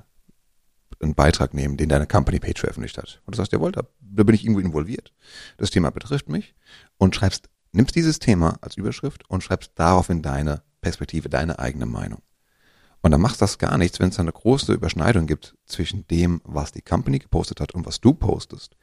einen 1.02 1.16
Beitrag 1.16 1.54
nehmen, 1.54 1.78
den 1.78 1.90
deine 1.90 2.08
Company-Page 2.08 2.60
veröffentlicht 2.60 2.98
hat. 2.98 3.22
Und 3.26 3.36
du 3.36 3.38
sagst, 3.38 3.52
jawohl, 3.52 3.72
da, 3.72 3.84
da 4.00 4.24
bin 4.24 4.36
ich 4.36 4.44
irgendwo 4.44 4.62
involviert. 4.62 5.14
Das 5.58 5.72
Thema 5.72 5.90
betrifft 5.92 6.30
mich. 6.30 6.54
Und 6.98 7.16
schreibst, 7.16 7.50
nimmst 7.72 7.96
dieses 7.96 8.20
Thema 8.20 8.58
als 8.62 8.78
Überschrift 8.78 9.30
und 9.30 9.44
schreibst 9.44 9.72
daraufhin 9.76 10.22
deine 10.22 10.64
Perspektive, 10.82 11.30
deine 11.30 11.60
eigene 11.60 11.86
Meinung. 11.86 12.22
Und 13.02 13.12
dann 13.12 13.22
macht 13.22 13.42
das 13.42 13.58
gar 13.58 13.78
nichts, 13.78 14.00
wenn 14.00 14.10
es 14.10 14.16
da 14.16 14.22
eine 14.22 14.32
große 14.32 14.74
Überschneidung 14.74 15.26
gibt 15.26 15.56
zwischen 15.66 16.06
dem, 16.08 16.42
was 16.44 16.72
die 16.72 16.84
Company 16.84 17.20
gepostet 17.20 17.60
hat 17.60 17.74
und 17.74 17.86
was 17.86 18.00
du 18.00 18.14
postest. 18.14 18.76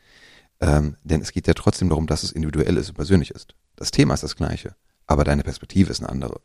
Ähm, 0.60 0.96
denn 1.04 1.20
es 1.20 1.30
geht 1.30 1.46
ja 1.46 1.54
trotzdem 1.54 1.88
darum, 1.88 2.08
dass 2.08 2.24
es 2.24 2.32
individuell 2.32 2.76
ist 2.76 2.88
und 2.88 2.96
persönlich 2.96 3.30
ist. 3.30 3.54
Das 3.76 3.92
Thema 3.92 4.14
ist 4.14 4.24
das 4.24 4.34
gleiche, 4.34 4.74
aber 5.06 5.22
deine 5.22 5.44
Perspektive 5.44 5.90
ist 5.90 6.00
eine 6.00 6.08
andere. 6.08 6.40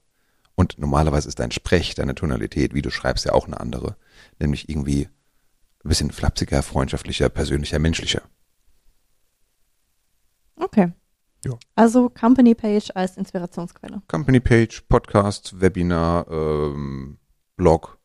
Und 0.56 0.78
normalerweise 0.78 1.28
ist 1.28 1.40
dein 1.40 1.50
Sprech, 1.50 1.96
deine 1.96 2.14
Tonalität, 2.14 2.76
wie 2.76 2.84
du 2.84 2.92
schreibst, 2.92 3.26
ja 3.26 3.34
auch 3.34 3.48
eine 3.48 3.60
andere. 3.60 3.96
Nämlich 4.40 4.70
irgendwie 4.70 5.10
ein 5.84 5.90
bisschen 5.90 6.12
flapsiger, 6.12 6.62
freundschaftlicher, 6.64 7.30
persönlicher, 7.30 7.80
menschlicher. 7.80 8.22
Okay. 10.56 10.92
Ja. 11.46 11.54
Also 11.76 12.10
Company 12.10 12.56
Page 12.56 12.90
als 12.96 13.18
Inspirationsquelle. 13.18 14.02
Company 14.08 14.40
Page, 14.40 14.82
Podcast, 14.88 15.60
Webinar, 15.60 16.28
ähm, 16.30 17.18
Blog. 17.56 17.98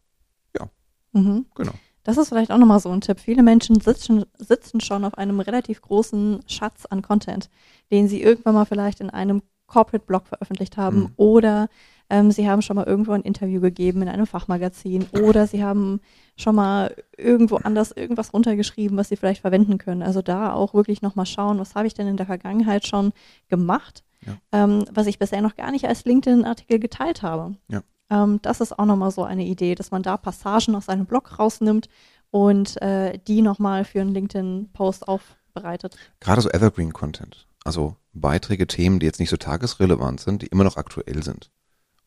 Mhm. 1.13 1.47
Genau. 1.55 1.73
Das 2.03 2.19
ist 2.19 2.29
vielleicht 2.29 2.51
auch 2.53 2.59
nochmal 2.59 2.81
so 2.81 2.91
ein 2.91 3.01
Tipp. 3.01 3.19
Viele 3.19 3.43
Menschen 3.43 3.81
sitzen, 3.81 4.27
sitzen 4.37 4.79
schon 4.83 5.07
auf 5.07 5.17
einem 5.17 5.41
relativ 5.41 5.81
großen 5.81 6.43
Schatz 6.47 6.85
an 6.85 7.01
Content, 7.01 7.49
den 7.91 8.09
sie 8.09 8.23
irgendwann 8.23 8.55
mal 8.55 8.67
vielleicht 8.67 9.01
in 9.01 9.09
einem 9.09 9.43
Corporate-Blog 9.69 10.27
veröffentlicht 10.27 10.77
haben 10.77 10.99
Mhm. 11.01 11.13
oder 11.17 11.69
ähm, 12.11 12.31
sie 12.31 12.49
haben 12.49 12.63
schon 12.63 12.77
mal 12.77 12.87
irgendwo 12.87 13.13
ein 13.13 13.23
Interview 13.23 13.61
gegeben 13.61 14.03
in 14.03 14.09
einem 14.09 14.27
Fachmagazin 14.27 15.07
oder 15.23 15.47
sie 15.47 15.63
haben 15.63 16.01
schon 16.37 16.55
mal 16.55 16.95
irgendwo 17.17 17.57
anders 17.57 17.93
irgendwas 17.93 18.33
runtergeschrieben, 18.33 18.97
was 18.97 19.09
sie 19.09 19.17
vielleicht 19.17 19.41
verwenden 19.43 19.79
können. 19.79 20.03
Also 20.03 20.23
da 20.23 20.53
auch 20.53 20.73
wirklich 20.75 21.03
nochmal 21.03 21.27
schauen, 21.27 21.59
was 21.59 21.75
habe 21.75 21.87
ich 21.87 21.95
denn 21.95 22.07
in 22.09 22.17
der 22.17 22.27
Vergangenheit 22.27 22.87
schon 22.87 23.13
gemacht, 23.49 24.05
Ja. 24.27 24.37
ähm, 24.53 24.85
was 24.93 25.07
ich 25.07 25.19
bisher 25.19 25.43
noch 25.43 25.57
gar 25.57 25.71
nicht 25.71 25.87
als 25.87 26.05
LinkedIn-Artikel 26.05 26.79
geteilt 26.79 27.23
habe. 27.23 27.57
Ja. 27.69 27.83
Ähm, 28.11 28.39
das 28.43 28.61
ist 28.61 28.79
auch 28.79 28.87
nochmal 28.87 29.11
so 29.11 29.25
eine 29.25 29.45
Idee, 29.45 29.75
dass 29.75 29.91
man 29.91 30.03
da 30.03 30.17
Passagen 30.17 30.75
aus 30.77 30.87
seinem 30.87 31.07
Blog 31.07 31.39
rausnimmt 31.39 31.89
und 32.31 32.81
äh, 32.81 33.19
die 33.27 33.43
nochmal 33.43 33.85
für 33.85 34.01
einen 34.01 34.15
LinkedIn-Post 34.15 35.09
aufbereitet. 35.09 35.97
Gerade 36.21 36.41
so 36.41 36.49
Evergreen 36.51 36.93
Content. 36.93 37.47
Also 37.65 37.97
Beiträge, 38.15 38.67
Themen, 38.67 38.99
die 38.99 39.07
jetzt 39.07 39.21
nicht 39.21 39.31
so 39.31 39.37
tagesrelevant 39.37 40.21
sind, 40.21 40.43
die 40.43 40.47
immer 40.47 40.65
noch 40.65 40.77
aktuell 40.77 41.23
sind. 41.23 41.51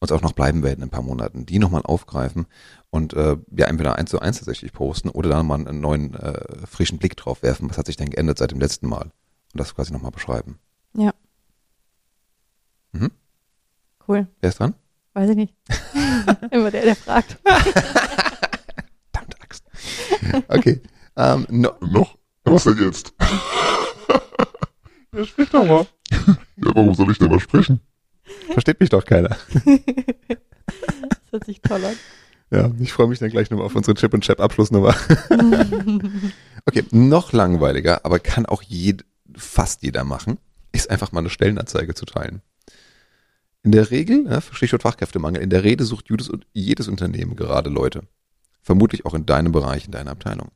Und 0.02 0.12
auch 0.12 0.22
noch 0.22 0.32
bleiben 0.34 0.64
werden 0.64 0.80
in 0.80 0.88
ein 0.88 0.90
paar 0.90 1.04
Monaten, 1.04 1.46
die 1.46 1.60
nochmal 1.60 1.84
aufgreifen 1.84 2.48
und 2.90 3.14
äh, 3.14 3.38
ja 3.56 3.68
entweder 3.68 3.98
eins 4.00 4.10
zu 4.10 4.20
eins 4.20 4.38
tatsächlich 4.38 4.74
posten 4.74 5.10
oder 5.10 5.30
dann 5.30 5.46
mal 5.46 5.60
einen 5.60 5.80
neuen 5.80 6.16
äh, 6.16 6.66
frischen 6.66 6.98
Blick 6.98 7.16
drauf 7.16 7.44
werfen. 7.44 7.70
Was 7.70 7.78
hat 7.78 7.86
sich 7.86 7.98
denn 7.98 8.10
geändert 8.10 8.40
seit 8.40 8.50
dem 8.50 8.60
letzten 8.60 8.88
Mal? 8.90 9.04
Und 9.04 9.60
das 9.60 9.76
quasi 9.76 9.94
nochmal 9.94 10.10
beschreiben. 10.10 10.58
Ja. 10.96 11.14
Mhm. 12.94 13.12
Cool. 14.08 14.28
Wer 14.40 14.50
ist 14.50 14.60
dran? 14.60 14.74
Weiß 15.14 15.30
ich 15.30 15.36
nicht. 15.36 15.54
Immer 16.50 16.72
der, 16.72 16.82
der 16.84 16.96
fragt. 16.96 17.38
Verdammte 19.14 19.38
Axt. 19.40 19.64
Okay. 20.48 20.82
Ähm, 21.16 21.46
no, 21.50 21.74
Noch? 21.80 22.18
Was 22.44 22.64
denn 22.64 22.80
jetzt? 22.80 23.14
ja, 25.14 25.26
sprich 25.26 25.50
doch 25.50 25.64
mal. 25.64 25.86
Ja, 26.64 26.76
warum 26.76 26.94
soll 26.94 27.10
ich 27.12 27.18
denn 27.18 27.30
mal 27.30 27.40
sprechen? 27.40 27.82
Versteht 28.52 28.80
mich 28.80 28.90
doch 28.90 29.06
keiner. 29.06 29.38
Das 29.46 31.32
hört 31.32 31.46
sich 31.46 31.62
toll 31.62 31.84
an. 31.84 31.96
Ja, 32.52 32.70
ich 32.80 32.92
freue 32.92 33.08
mich 33.08 33.20
dann 33.20 33.30
gleich 33.30 33.50
nochmal 33.50 33.66
auf 33.66 33.76
unsere 33.76 33.96
Chip 33.96 34.14
und 34.14 34.24
Chap 34.24 34.40
Abschlussnummer. 34.40 34.96
Okay, 36.68 36.84
noch 36.92 37.34
langweiliger, 37.34 38.06
aber 38.06 38.20
kann 38.20 38.46
auch 38.46 38.62
jed, 38.62 39.04
fast 39.36 39.82
jeder 39.82 40.04
machen, 40.04 40.38
ist 40.72 40.92
einfach 40.92 41.12
mal 41.12 41.22
eine 41.22 41.32
Stellenanzeige 41.32 41.96
zu 41.96 42.06
teilen. 42.06 42.44
In 43.64 43.72
der 43.72 43.90
Regel, 43.90 44.28
ja, 44.30 44.42
Stichwort 44.42 44.84
Fachkräftemangel, 44.84 45.42
in 45.42 45.50
der 45.50 45.64
Rede 45.64 45.86
sucht 45.86 46.10
jedes, 46.10 46.32
jedes 46.54 46.88
Unternehmen 46.88 47.36
gerade 47.36 47.72
Leute. 47.72 48.04
Vermutlich 48.62 49.06
auch 49.06 49.16
in 49.16 49.26
deinem 49.26 49.52
Bereich, 49.52 49.86
in 49.86 49.92
deiner 49.92 50.12
Abteilung. 50.12 50.52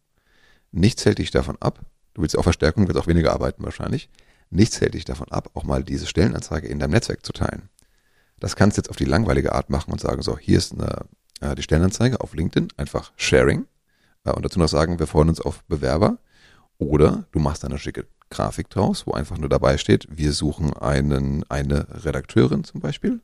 Nichts 0.71 1.05
hält 1.05 1.17
dich 1.17 1.31
davon 1.31 1.57
ab, 1.59 1.79
du 2.13 2.21
willst 2.21 2.37
auch 2.37 2.43
Verstärkung, 2.43 2.87
willst 2.87 3.01
auch 3.01 3.07
weniger 3.07 3.33
arbeiten 3.33 3.63
wahrscheinlich, 3.63 4.09
nichts 4.51 4.79
hält 4.79 4.93
dich 4.93 5.05
davon 5.05 5.31
ab, 5.31 5.49
auch 5.55 5.63
mal 5.63 5.83
diese 5.83 6.05
Stellenanzeige 6.05 6.67
in 6.67 6.77
deinem 6.77 6.91
Netzwerk 6.91 7.25
zu 7.25 7.33
teilen. 7.33 7.69
Das 8.39 8.55
kannst 8.55 8.77
du 8.77 8.79
jetzt 8.79 8.89
auf 8.89 8.95
die 8.95 9.05
langweilige 9.05 9.53
Art 9.53 9.69
machen 9.69 9.91
und 9.91 10.01
sagen, 10.01 10.21
so, 10.21 10.37
hier 10.37 10.57
ist 10.57 10.73
eine, 10.73 11.05
äh, 11.41 11.55
die 11.55 11.63
Stellenanzeige 11.63 12.21
auf 12.21 12.33
LinkedIn, 12.33 12.69
einfach 12.77 13.11
Sharing. 13.15 13.65
Äh, 14.23 14.31
und 14.31 14.43
dazu 14.43 14.59
noch 14.59 14.67
sagen, 14.67 14.99
wir 14.99 15.07
freuen 15.07 15.29
uns 15.29 15.41
auf 15.41 15.63
Bewerber. 15.65 16.17
Oder 16.77 17.25
du 17.31 17.39
machst 17.39 17.63
eine 17.63 17.77
schicke 17.77 18.05
Grafik 18.29 18.69
draus, 18.69 19.07
wo 19.07 19.13
einfach 19.13 19.37
nur 19.37 19.49
dabei 19.49 19.77
steht, 19.77 20.07
wir 20.09 20.33
suchen 20.33 20.73
einen, 20.73 21.49
eine 21.49 21.87
Redakteurin 22.03 22.63
zum 22.63 22.81
Beispiel. 22.81 23.21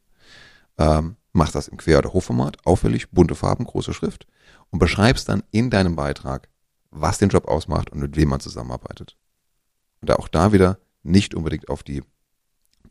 Ähm, 0.78 1.18
machst 1.34 1.56
das 1.56 1.68
im 1.68 1.78
Quer- 1.78 2.00
oder 2.00 2.14
Hochformat, 2.14 2.66
auffällig, 2.66 3.10
bunte 3.12 3.36
Farben, 3.36 3.66
große 3.66 3.94
Schrift 3.94 4.28
und 4.70 4.80
beschreibst 4.80 5.28
dann 5.28 5.44
in 5.52 5.70
deinem 5.70 5.96
Beitrag, 5.96 6.48
was 6.92 7.18
den 7.18 7.30
Job 7.30 7.48
ausmacht 7.48 7.92
und 7.92 8.00
mit 8.00 8.16
wem 8.16 8.30
man 8.30 8.40
zusammenarbeitet. 8.40 9.18
Und 10.02 10.12
auch 10.12 10.28
da 10.28 10.54
wieder 10.54 10.80
nicht 11.04 11.34
unbedingt 11.34 11.70
auf 11.70 11.84
die 11.84 12.04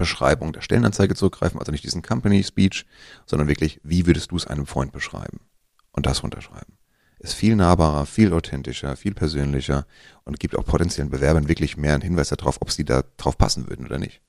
Beschreibung 0.01 0.53
der 0.53 0.63
Stellenanzeige 0.63 1.15
zurückgreifen, 1.15 1.61
also 1.61 1.71
nicht 1.71 1.85
diesen 1.85 2.03
Company 2.03 2.43
Speech, 2.43 2.87
sondern 3.27 3.47
wirklich, 3.47 3.81
wie 3.85 4.07
würdest 4.07 4.33
du 4.33 4.37
es 4.37 4.47
einem 4.47 4.67
Freund 4.67 4.91
beschreiben? 4.91 5.41
Und 5.93 6.07
das 6.07 6.23
runterschreiben. 6.23 6.75
Ist 7.19 7.35
viel 7.35 7.55
nahbarer, 7.55 8.07
viel 8.07 8.33
authentischer, 8.33 8.97
viel 8.97 9.15
persönlicher 9.15 9.87
und 10.25 10.41
gibt 10.41 10.57
auch 10.57 10.65
potenziellen 10.65 11.11
Bewerbern 11.11 11.49
wirklich 11.49 11.77
mehr 11.77 11.95
einen 11.95 12.03
Hinweis 12.03 12.31
darauf, 12.31 12.63
ob 12.63 12.71
sie 12.71 12.85
da 12.85 13.05
drauf 13.19 13.37
passen 13.37 13.69
würden 13.69 13.87
oder 13.87 13.99
nicht. 13.99 14.23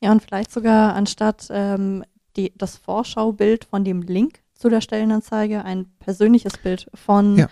Ja, 0.00 0.10
und 0.10 0.22
vielleicht 0.22 0.50
sogar 0.50 0.94
anstatt 0.94 1.46
ähm, 1.50 2.04
die, 2.36 2.52
das 2.56 2.76
Vorschaubild 2.76 3.64
von 3.66 3.84
dem 3.84 4.02
Link 4.02 4.40
zu 4.54 4.68
der 4.68 4.80
Stellenanzeige 4.80 5.64
ein 5.64 5.86
persönliches 6.00 6.58
Bild 6.58 6.90
von 6.94 7.36
Ja, 7.36 7.48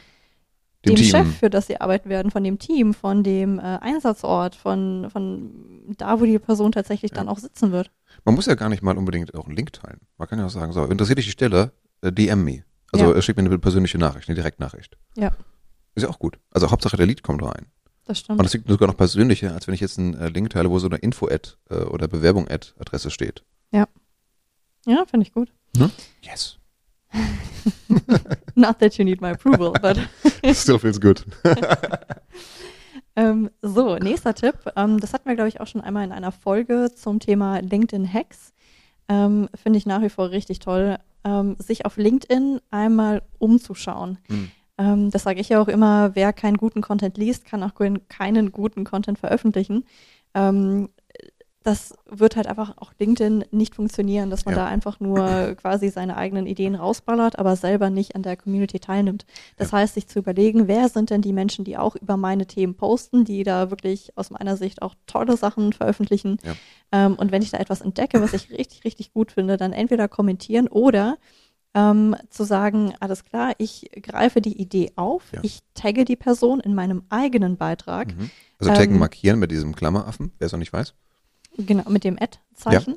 dem, 0.86 0.96
Team. 0.96 1.04
Chef, 1.06 1.38
für 1.38 1.50
das 1.50 1.66
sie 1.66 1.80
arbeiten 1.80 2.08
werden, 2.08 2.30
von 2.30 2.42
dem 2.42 2.58
Team, 2.58 2.94
von 2.94 3.22
dem 3.22 3.58
äh, 3.58 3.62
Einsatzort, 3.62 4.54
von, 4.56 5.08
von 5.10 5.94
da, 5.98 6.20
wo 6.20 6.24
die 6.24 6.38
Person 6.38 6.72
tatsächlich 6.72 7.10
dann 7.12 7.26
Ja. 7.26 7.32
auch 7.32 7.38
sitzen 7.38 7.70
wird. 7.72 7.90
Man 8.24 8.34
muss 8.34 8.46
ja 8.46 8.54
gar 8.54 8.68
nicht 8.68 8.82
mal 8.82 8.96
unbedingt 8.96 9.34
auch 9.34 9.46
einen 9.46 9.56
Link 9.56 9.72
teilen. 9.72 10.00
Man 10.18 10.26
kann 10.28 10.38
ja 10.38 10.46
auch 10.46 10.50
sagen, 10.50 10.72
so, 10.72 10.84
interessiert 10.84 11.18
dich 11.18 11.26
die 11.26 11.32
Stelle, 11.32 11.72
äh, 12.02 12.10
DM 12.12 12.42
me. 12.44 12.64
Also 12.92 13.04
Ja. 13.06 13.14
äh, 13.16 13.22
schick 13.22 13.36
mir 13.36 13.44
eine 13.44 13.58
persönliche 13.58 13.98
Nachricht, 13.98 14.28
eine 14.28 14.36
Direktnachricht. 14.36 14.96
Ja. 15.16 15.30
Ist 15.94 16.04
ja 16.04 16.08
auch 16.08 16.18
gut. 16.18 16.38
Also 16.50 16.70
Hauptsache 16.70 16.96
der 16.96 17.06
Lied 17.06 17.22
kommt 17.22 17.42
rein. 17.42 17.66
Das 18.06 18.18
Und 18.18 18.24
stimmt. 18.24 18.44
das 18.44 18.52
liegt 18.54 18.68
sogar 18.68 18.88
noch 18.88 18.96
persönlicher, 18.96 19.52
als 19.54 19.66
wenn 19.66 19.74
ich 19.74 19.80
jetzt 19.80 19.98
einen 19.98 20.14
äh, 20.14 20.28
Link 20.28 20.50
teile, 20.50 20.70
wo 20.70 20.78
so 20.78 20.86
eine 20.88 20.96
Info-Ad 20.96 21.50
äh, 21.70 21.74
oder 21.84 22.08
Bewerbung-Ad-Adresse 22.08 23.10
steht. 23.10 23.44
Ja, 24.86 25.04
finde 25.04 25.26
ich 25.26 25.32
gut. 25.34 25.52
Yes. 26.22 26.56
Not 28.60 28.78
that 28.80 28.98
you 28.98 29.04
need 29.04 29.20
my 29.20 29.30
approval, 29.30 29.72
but 29.80 29.98
Still 30.54 30.78
feels 30.78 31.00
good. 31.00 31.24
Ähm, 33.16 33.50
so, 33.60 33.96
nächster 33.96 34.34
Tipp. 34.34 34.54
Ähm, 34.76 35.00
das 35.00 35.12
hatten 35.12 35.28
wir, 35.28 35.34
glaube 35.34 35.48
ich, 35.48 35.60
auch 35.60 35.66
schon 35.66 35.80
einmal 35.80 36.04
in 36.04 36.12
einer 36.12 36.32
Folge 36.32 36.92
zum 36.94 37.18
Thema 37.18 37.58
LinkedIn-Hacks. 37.58 38.54
Ähm, 39.08 39.48
Finde 39.54 39.78
ich 39.78 39.84
nach 39.84 40.00
wie 40.00 40.08
vor 40.08 40.30
richtig 40.30 40.60
toll, 40.60 40.96
ähm, 41.24 41.56
sich 41.58 41.84
auf 41.84 41.96
LinkedIn 41.96 42.60
einmal 42.70 43.22
umzuschauen. 43.38 44.18
Hm. 44.28 44.50
Ähm, 44.78 45.10
das 45.10 45.24
sage 45.24 45.40
ich 45.40 45.48
ja 45.48 45.60
auch 45.60 45.68
immer, 45.68 46.14
wer 46.14 46.32
keinen 46.32 46.56
guten 46.56 46.80
Content 46.80 47.18
liest, 47.18 47.44
kann 47.44 47.62
auch 47.62 47.72
keinen 48.08 48.52
guten 48.52 48.84
Content 48.84 49.18
veröffentlichen. 49.18 49.84
Ähm, 50.34 50.88
das 51.62 51.94
wird 52.08 52.36
halt 52.36 52.46
einfach 52.46 52.74
auch 52.78 52.92
LinkedIn 52.98 53.44
nicht 53.50 53.74
funktionieren, 53.74 54.30
dass 54.30 54.46
man 54.46 54.54
Ja. 54.54 54.62
da 54.62 54.66
einfach 54.66 54.98
nur 54.98 55.16
quasi 55.60 55.90
seine 55.90 56.16
eigenen 56.16 56.46
Ideen 56.46 56.74
rausballert, 56.74 57.38
aber 57.38 57.54
selber 57.54 57.90
nicht 57.90 58.14
an 58.16 58.22
der 58.22 58.36
Community 58.38 58.80
teilnimmt. 58.80 59.26
Das 59.58 59.72
heißt, 59.72 59.92
sich 59.94 60.08
zu 60.08 60.18
überlegen, 60.20 60.68
wer 60.68 60.88
sind 60.88 61.10
denn 61.10 61.20
die 61.20 61.34
Menschen, 61.34 61.66
die 61.66 61.76
auch 61.76 61.96
über 61.96 62.16
meine 62.16 62.46
Themen 62.46 62.74
posten, 62.76 63.24
die 63.26 63.42
da 63.42 63.70
wirklich 63.70 64.16
aus 64.16 64.30
meiner 64.30 64.56
Sicht 64.56 64.80
auch 64.80 64.94
tolle 65.06 65.36
Sachen 65.36 65.74
veröffentlichen. 65.74 66.38
Ja. 66.42 66.54
Ähm, 66.92 67.14
und 67.16 67.30
wenn 67.30 67.42
ich 67.42 67.50
da 67.50 67.58
etwas 67.58 67.82
entdecke, 67.82 68.22
was 68.22 68.32
ich 68.32 68.50
richtig, 68.50 68.84
richtig 68.84 69.12
gut 69.12 69.32
finde, 69.32 69.58
dann 69.58 69.72
entweder 69.74 70.08
kommentieren 70.08 70.66
oder 70.66 71.18
ähm, 71.74 72.16
zu 72.30 72.44
sagen, 72.44 72.94
alles 73.00 73.24
klar, 73.24 73.52
ich 73.58 73.88
greife 74.02 74.40
die 74.40 74.60
Idee 74.60 74.92
auf, 74.96 75.24
Ja. 75.32 75.40
ich 75.42 75.60
tagge 75.74 76.04
die 76.04 76.16
Person 76.16 76.58
in 76.60 76.74
meinem 76.74 77.02
eigenen 77.10 77.56
Beitrag, 77.58 78.08
Mhm. 78.16 78.30
Also 78.58 78.72
taggen 78.74 78.94
Ähm, 78.94 78.98
markieren 79.00 79.38
mit 79.38 79.50
diesem 79.50 79.74
Klammeraffen, 79.74 80.32
wer 80.38 80.46
es 80.46 80.52
noch 80.52 80.58
nicht 80.58 80.72
weiß. 80.72 80.94
Genau, 81.56 81.88
mit 81.90 82.04
dem 82.04 82.16
Ad-Zeichen. 82.20 82.96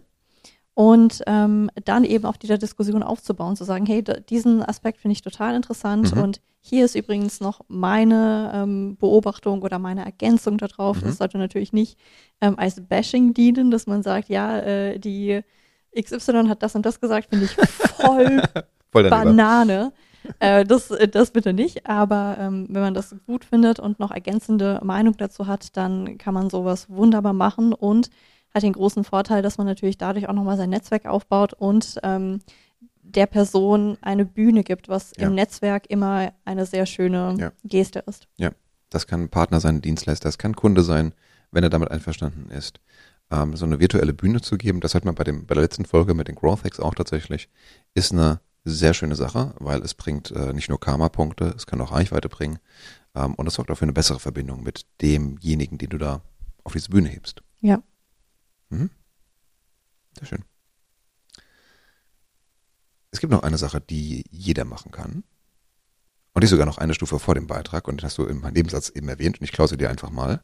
Und 0.75 1.21
ähm, 1.27 1.69
dann 1.85 2.03
eben 2.03 2.25
auf 2.25 2.39
dieser 2.39 2.57
Diskussion 2.57 3.03
aufzubauen, 3.03 3.55
zu 3.55 3.63
sagen, 3.63 3.85
hey, 3.85 4.03
diesen 4.03 4.63
Aspekt 4.63 4.99
finde 4.99 5.13
ich 5.13 5.21
total 5.21 5.55
interessant 5.55 6.15
Mhm. 6.15 6.21
und 6.23 6.41
hier 6.61 6.85
ist 6.85 6.95
übrigens 6.95 7.41
noch 7.41 7.61
meine 7.67 8.51
ähm, 8.55 8.95
Beobachtung 8.97 9.61
oder 9.61 9.77
meine 9.79 10.03
Ergänzung 10.05 10.57
darauf. 10.57 10.97
Mhm. 11.01 11.05
Das 11.07 11.17
sollte 11.17 11.37
natürlich 11.37 11.73
nicht 11.73 11.99
ähm, 12.41 12.57
als 12.57 12.81
Bashing 12.81 13.33
dienen, 13.35 13.69
dass 13.69 13.85
man 13.85 14.01
sagt, 14.01 14.29
ja, 14.29 14.57
äh, 14.59 14.97
die 14.97 15.41
XY 15.95 16.47
hat 16.47 16.63
das 16.63 16.73
und 16.73 16.85
das 16.85 16.99
gesagt, 16.99 17.29
finde 17.29 17.45
ich 17.45 17.51
voll 17.51 18.41
Voll. 18.91 19.09
Banane. 19.09 19.91
äh, 20.39 20.63
das, 20.65 20.91
das 21.11 21.31
bitte 21.31 21.51
nicht, 21.53 21.85
aber 21.87 22.37
ähm, 22.39 22.67
wenn 22.69 22.81
man 22.81 22.93
das 22.93 23.15
gut 23.27 23.43
findet 23.45 23.79
und 23.79 23.99
noch 23.99 24.11
ergänzende 24.11 24.79
Meinung 24.83 25.17
dazu 25.17 25.45
hat, 25.47 25.75
dann 25.77 26.17
kann 26.17 26.33
man 26.33 26.49
sowas 26.49 26.89
wunderbar 26.89 27.33
machen 27.33 27.73
und 27.73 28.09
hat 28.53 28.63
den 28.63 28.73
großen 28.73 29.03
Vorteil, 29.03 29.41
dass 29.41 29.57
man 29.57 29.67
natürlich 29.67 29.97
dadurch 29.97 30.29
auch 30.29 30.33
nochmal 30.33 30.57
sein 30.57 30.69
Netzwerk 30.69 31.05
aufbaut 31.05 31.53
und 31.53 31.99
ähm, 32.03 32.39
der 33.01 33.25
Person 33.25 33.97
eine 34.01 34.25
Bühne 34.25 34.63
gibt, 34.63 34.89
was 34.89 35.11
Ja. 35.17 35.27
im 35.27 35.35
Netzwerk 35.35 35.87
immer 35.89 36.31
eine 36.45 36.65
sehr 36.65 36.85
schöne 36.85 37.35
Ja. 37.39 37.51
Geste 37.63 37.99
ist. 38.07 38.27
Das 38.89 39.07
kann 39.07 39.21
ein 39.23 39.29
Partner 39.29 39.59
sein, 39.59 39.77
ein 39.77 39.81
Dienstleister, 39.81 40.27
das 40.27 40.37
kann 40.37 40.55
Kunde 40.55 40.83
sein, 40.83 41.13
wenn 41.51 41.63
er 41.63 41.71
damit 41.71 41.89
einverstanden 41.89 42.51
ist. 42.51 42.79
Ähm, 43.31 43.55
so 43.55 43.65
eine 43.65 43.79
virtuelle 43.79 44.13
Bühne 44.13 44.39
zu 44.41 44.55
geben, 44.57 44.81
das 44.81 44.93
hat 44.93 45.03
man 45.03 45.15
bei, 45.15 45.23
dem, 45.23 45.47
bei 45.47 45.55
der 45.55 45.63
letzten 45.63 45.85
Folge 45.85 46.13
mit 46.13 46.27
den 46.27 46.35
Growth 46.35 46.63
Hacks 46.63 46.79
auch 46.79 46.93
tatsächlich, 46.93 47.49
ist 47.95 48.11
eine 48.11 48.39
sehr 48.65 48.93
schöne 48.93 49.15
Sache, 49.15 49.55
weil 49.59 49.81
es 49.81 49.95
bringt 49.95 50.29
äh, 50.31 50.53
nicht 50.53 50.69
nur 50.69 50.79
Karma-Punkte, 50.79 51.53
es 51.57 51.65
kann 51.65 51.81
auch 51.81 51.91
Reichweite 51.91 52.29
bringen 52.29 52.59
ähm, 53.15 53.33
und 53.33 53.47
es 53.47 53.55
sorgt 53.55 53.71
auch 53.71 53.77
für 53.77 53.83
eine 53.85 53.93
bessere 53.93 54.19
Verbindung 54.19 54.61
mit 54.63 54.85
demjenigen, 55.01 55.79
den 55.79 55.89
du 55.89 55.97
da 55.97 56.21
auf 56.63 56.73
diese 56.73 56.89
Bühne 56.89 57.09
hebst. 57.09 57.41
Ja. 57.61 57.81
Mhm. 58.73 58.89
Sehr 60.17 60.27
schön. 60.27 60.45
Es 63.11 63.19
gibt 63.19 63.31
noch 63.31 63.43
eine 63.43 63.57
Sache, 63.57 63.79
die 63.79 64.25
jeder 64.31 64.65
machen 64.65 64.91
kann. 64.91 65.23
Und 66.33 66.41
die 66.41 66.45
ist 66.45 66.51
sogar 66.51 66.65
noch 66.65 66.79
eine 66.79 66.95
Stufe 66.95 67.19
vor 67.19 67.35
dem 67.35 67.45
Beitrag 67.45 67.87
und 67.87 68.01
den 68.01 68.05
hast 68.05 68.17
du 68.17 68.25
im 68.25 68.41
Nebensatz 68.41 68.89
eben 68.89 69.07
erwähnt 69.07 69.39
und 69.39 69.43
ich 69.43 69.51
klaue 69.51 69.67
sie 69.67 69.77
dir 69.77 69.89
einfach 69.89 70.09
mal. 70.09 70.43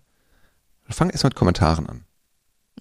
Fang 0.87 1.09
erst 1.09 1.23
mit 1.23 1.35
Kommentaren 1.35 1.87
an. 1.87 2.05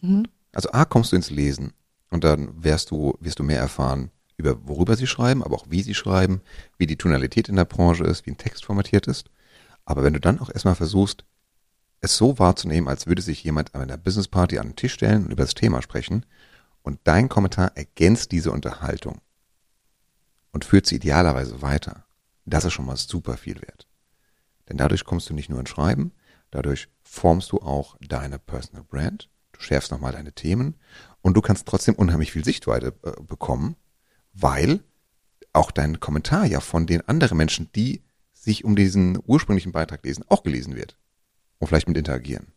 Mhm. 0.03 0.27
Also 0.53 0.71
A, 0.73 0.85
kommst 0.85 1.13
du 1.13 1.17
ins 1.17 1.31
Lesen 1.31 1.73
und 2.11 2.25
dann 2.25 2.63
wirst 2.63 2.91
du, 2.91 3.17
wirst 3.21 3.39
du 3.39 3.45
mehr 3.45 3.61
erfahren 3.61 4.11
über 4.37 4.69
worüber 4.69 4.97
sie 4.97 5.07
schreiben, 5.07 5.43
aber 5.43 5.57
auch 5.57 5.67
wie 5.69 5.83
sie 5.83 5.95
schreiben, 5.95 6.41
wie 6.79 6.87
die 6.87 6.97
Tonalität 6.97 7.49
in 7.49 7.57
der 7.57 7.65
Branche 7.65 8.05
ist, 8.05 8.25
wie 8.25 8.31
ein 8.31 8.39
Text 8.39 8.65
formatiert 8.65 9.09
ist. 9.09 9.31
Aber 9.85 10.05
wenn 10.05 10.13
du 10.13 10.21
dann 10.21 10.39
auch 10.39 10.49
erstmal 10.49 10.77
versuchst, 10.77 11.25
es 12.01 12.17
so 12.17 12.39
wahrzunehmen, 12.39 12.89
als 12.89 13.07
würde 13.07 13.23
sich 13.23 13.43
jemand 13.43 13.75
an 13.75 13.83
einer 13.83 13.97
Business 13.97 14.29
Party 14.29 14.59
an 14.59 14.69
den 14.69 14.77
Tisch 14.77 14.95
stellen 14.95 15.25
und 15.25 15.33
über 15.33 15.43
das 15.43 15.55
Thema 15.55 15.83
sprechen 15.83 16.25
und 16.83 17.01
dein 17.05 17.29
Kommentar 17.29 17.73
ergänzt 17.77 18.33
diese 18.33 18.53
Unterhaltung 18.53 19.21
und 20.53 20.65
führt 20.65 20.87
sie 20.87 20.97
idealerweise 20.97 21.61
weiter, 21.63 22.05
das 22.45 22.65
ist 22.65 22.73
schon 22.73 22.87
mal 22.87 22.97
super 22.97 23.37
viel 23.37 23.61
wert. 23.61 23.87
Denn 24.69 24.77
dadurch 24.77 25.05
kommst 25.05 25.29
du 25.29 25.35
nicht 25.35 25.51
nur 25.51 25.61
ins 25.61 25.71
Schreiben, 25.71 26.13
dadurch 26.51 26.89
formst 27.03 27.53
du 27.53 27.59
auch 27.59 27.97
deine 28.01 28.39
Personal 28.39 28.85
Brand, 28.85 29.29
du 29.53 29.61
schärfst 29.61 29.91
nochmal 29.91 30.13
deine 30.13 30.33
Themen 30.33 30.77
und 31.21 31.35
du 31.35 31.41
kannst 31.41 31.67
trotzdem 31.67 31.95
unheimlich 31.95 32.33
viel 32.33 32.45
Sichtweite 32.45 32.95
äh, 33.03 33.13
bekommen, 33.23 33.77
weil 34.33 34.81
auch 35.53 35.71
dein 35.71 36.01
Kommentar 36.01 36.47
ja 36.47 36.61
von 36.61 36.87
den 36.87 37.07
anderen 37.09 37.39
Menschen, 37.39 37.71
die 37.75 38.03
sich 38.33 38.65
um 38.65 38.77
diesen 38.77 39.19
ursprünglichen 39.27 39.73
Beitrag 39.73 40.05
lesen, 40.05 40.25
auch 40.29 40.43
gelesen 40.43 40.77
wird. 40.77 40.97
Und 41.59 41.67
vielleicht 41.69 41.89
mit 41.89 41.97
interagieren. 41.97 42.49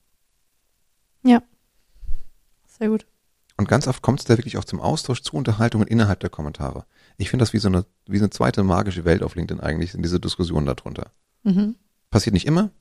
Ja. 1.23 1.41
Sehr 2.67 2.89
gut. 2.89 3.05
Und 3.57 3.67
ganz 3.67 3.87
oft 3.87 4.01
kommt 4.01 4.19
es 4.19 4.25
da 4.25 4.37
wirklich 4.37 4.57
auch 4.57 4.65
zum 4.65 4.79
Austausch, 4.79 5.21
zu 5.21 5.35
Unterhaltungen 5.35 5.87
innerhalb 5.87 6.19
der 6.19 6.29
Kommentare. 6.29 6.85
Ich 7.17 7.29
finde 7.29 7.43
das 7.43 7.53
wie 7.53 7.59
so 7.59 7.67
eine, 7.67 7.85
wie 8.07 8.17
so 8.17 8.23
eine 8.23 8.31
zweite 8.31 8.63
magische 8.63 9.05
Welt 9.05 9.21
auf 9.21 9.35
LinkedIn 9.35 9.61
eigentlich, 9.61 9.91
sind 9.91 10.03
diese 10.03 10.19
Diskussionen 10.19 10.65
darunter. 10.65 11.11
Mhm. 11.43 11.75
Passiert 12.09 12.33
nicht 12.33 12.47
immer, 12.47 12.71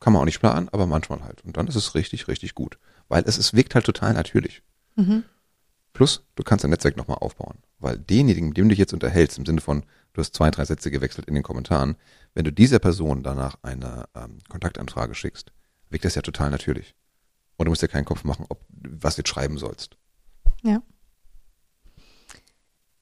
kann 0.00 0.12
man 0.12 0.22
auch 0.22 0.26
nicht 0.26 0.40
planen, 0.40 0.68
aber 0.70 0.86
manchmal 0.86 1.22
halt. 1.22 1.44
Und 1.44 1.56
dann 1.56 1.66
ist 1.66 1.74
es 1.74 1.94
richtig, 1.94 2.28
richtig 2.28 2.54
gut. 2.54 2.78
Weil 3.08 3.24
es, 3.26 3.36
es 3.36 3.54
wirkt 3.54 3.74
halt 3.74 3.84
total 3.84 4.14
natürlich. 4.14 4.62
Mhm. 4.96 5.24
Plus, 5.92 6.24
du 6.36 6.42
kannst 6.42 6.64
dein 6.64 6.70
Netzwerk 6.70 6.96
nochmal 6.96 7.18
aufbauen. 7.18 7.58
Weil 7.78 7.98
denjenigen, 7.98 8.48
mit 8.48 8.56
dem 8.56 8.66
du 8.66 8.70
dich 8.70 8.78
jetzt 8.78 8.94
unterhältst, 8.94 9.38
im 9.38 9.46
Sinne 9.46 9.60
von, 9.60 9.84
du 10.12 10.20
hast 10.20 10.34
zwei, 10.34 10.50
drei 10.50 10.64
Sätze 10.64 10.90
gewechselt 10.90 11.26
in 11.28 11.34
den 11.34 11.42
Kommentaren, 11.42 11.96
wenn 12.34 12.44
du 12.44 12.52
dieser 12.52 12.78
Person 12.78 13.22
danach 13.22 13.56
eine 13.62 14.04
ähm, 14.14 14.38
Kontaktanfrage 14.48 15.14
schickst, 15.14 15.52
wirkt 15.90 16.04
das 16.04 16.14
ja 16.14 16.22
total 16.22 16.50
natürlich. 16.50 16.94
Und 17.56 17.66
du 17.66 17.70
musst 17.70 17.82
dir 17.82 17.88
keinen 17.88 18.04
Kopf 18.04 18.24
machen, 18.24 18.46
ob 18.48 18.64
was 18.70 19.16
du 19.16 19.20
jetzt 19.20 19.28
schreiben 19.30 19.58
sollst. 19.58 19.96
Ja. 20.62 20.80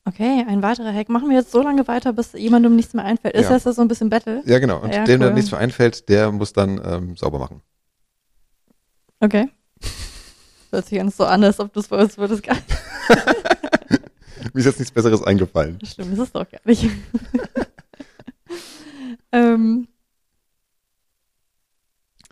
Okay, 0.08 0.44
ein 0.46 0.62
weiterer 0.62 0.92
Hack. 0.94 1.08
Machen 1.08 1.28
wir 1.28 1.36
jetzt 1.36 1.50
so 1.50 1.62
lange 1.62 1.86
weiter, 1.88 2.12
bis 2.12 2.32
jemandem 2.32 2.76
nichts 2.76 2.94
mehr 2.94 3.04
einfällt. 3.04 3.34
Ist 3.34 3.50
Ja. 3.50 3.58
das 3.58 3.64
so 3.76 3.82
ein 3.82 3.88
bisschen 3.88 4.08
Battle? 4.08 4.40
Ja, 4.46 4.60
genau. 4.60 4.78
Und 4.80 4.92
Ja, 4.94 5.04
dem, 5.04 5.18
der 5.20 5.30
cool. 5.30 5.34
nichts 5.34 5.50
mehr 5.50 5.58
einfällt, 5.58 6.08
der 6.08 6.30
muss 6.30 6.52
dann 6.52 6.80
ähm, 6.84 7.16
sauber 7.16 7.38
machen. 7.40 7.60
Okay. 9.18 9.48
Hört 10.70 10.86
sich 10.86 10.96
ganz 10.98 11.16
so 11.16 11.24
an, 11.24 11.42
als 11.42 11.58
ob 11.58 11.72
du 11.72 11.80
es 11.80 11.88
bei 11.88 12.00
uns 12.00 12.16
würdest. 12.18 12.44
Mir 14.56 14.60
ist 14.60 14.66
jetzt 14.68 14.78
nichts 14.78 14.94
Besseres 14.94 15.22
eingefallen. 15.22 15.78
Schlimm 15.84 16.14
ist 16.14 16.18
es 16.18 16.32
doch 16.32 16.48
gar 16.48 16.62
nicht. 16.64 16.88
ähm, 19.32 19.86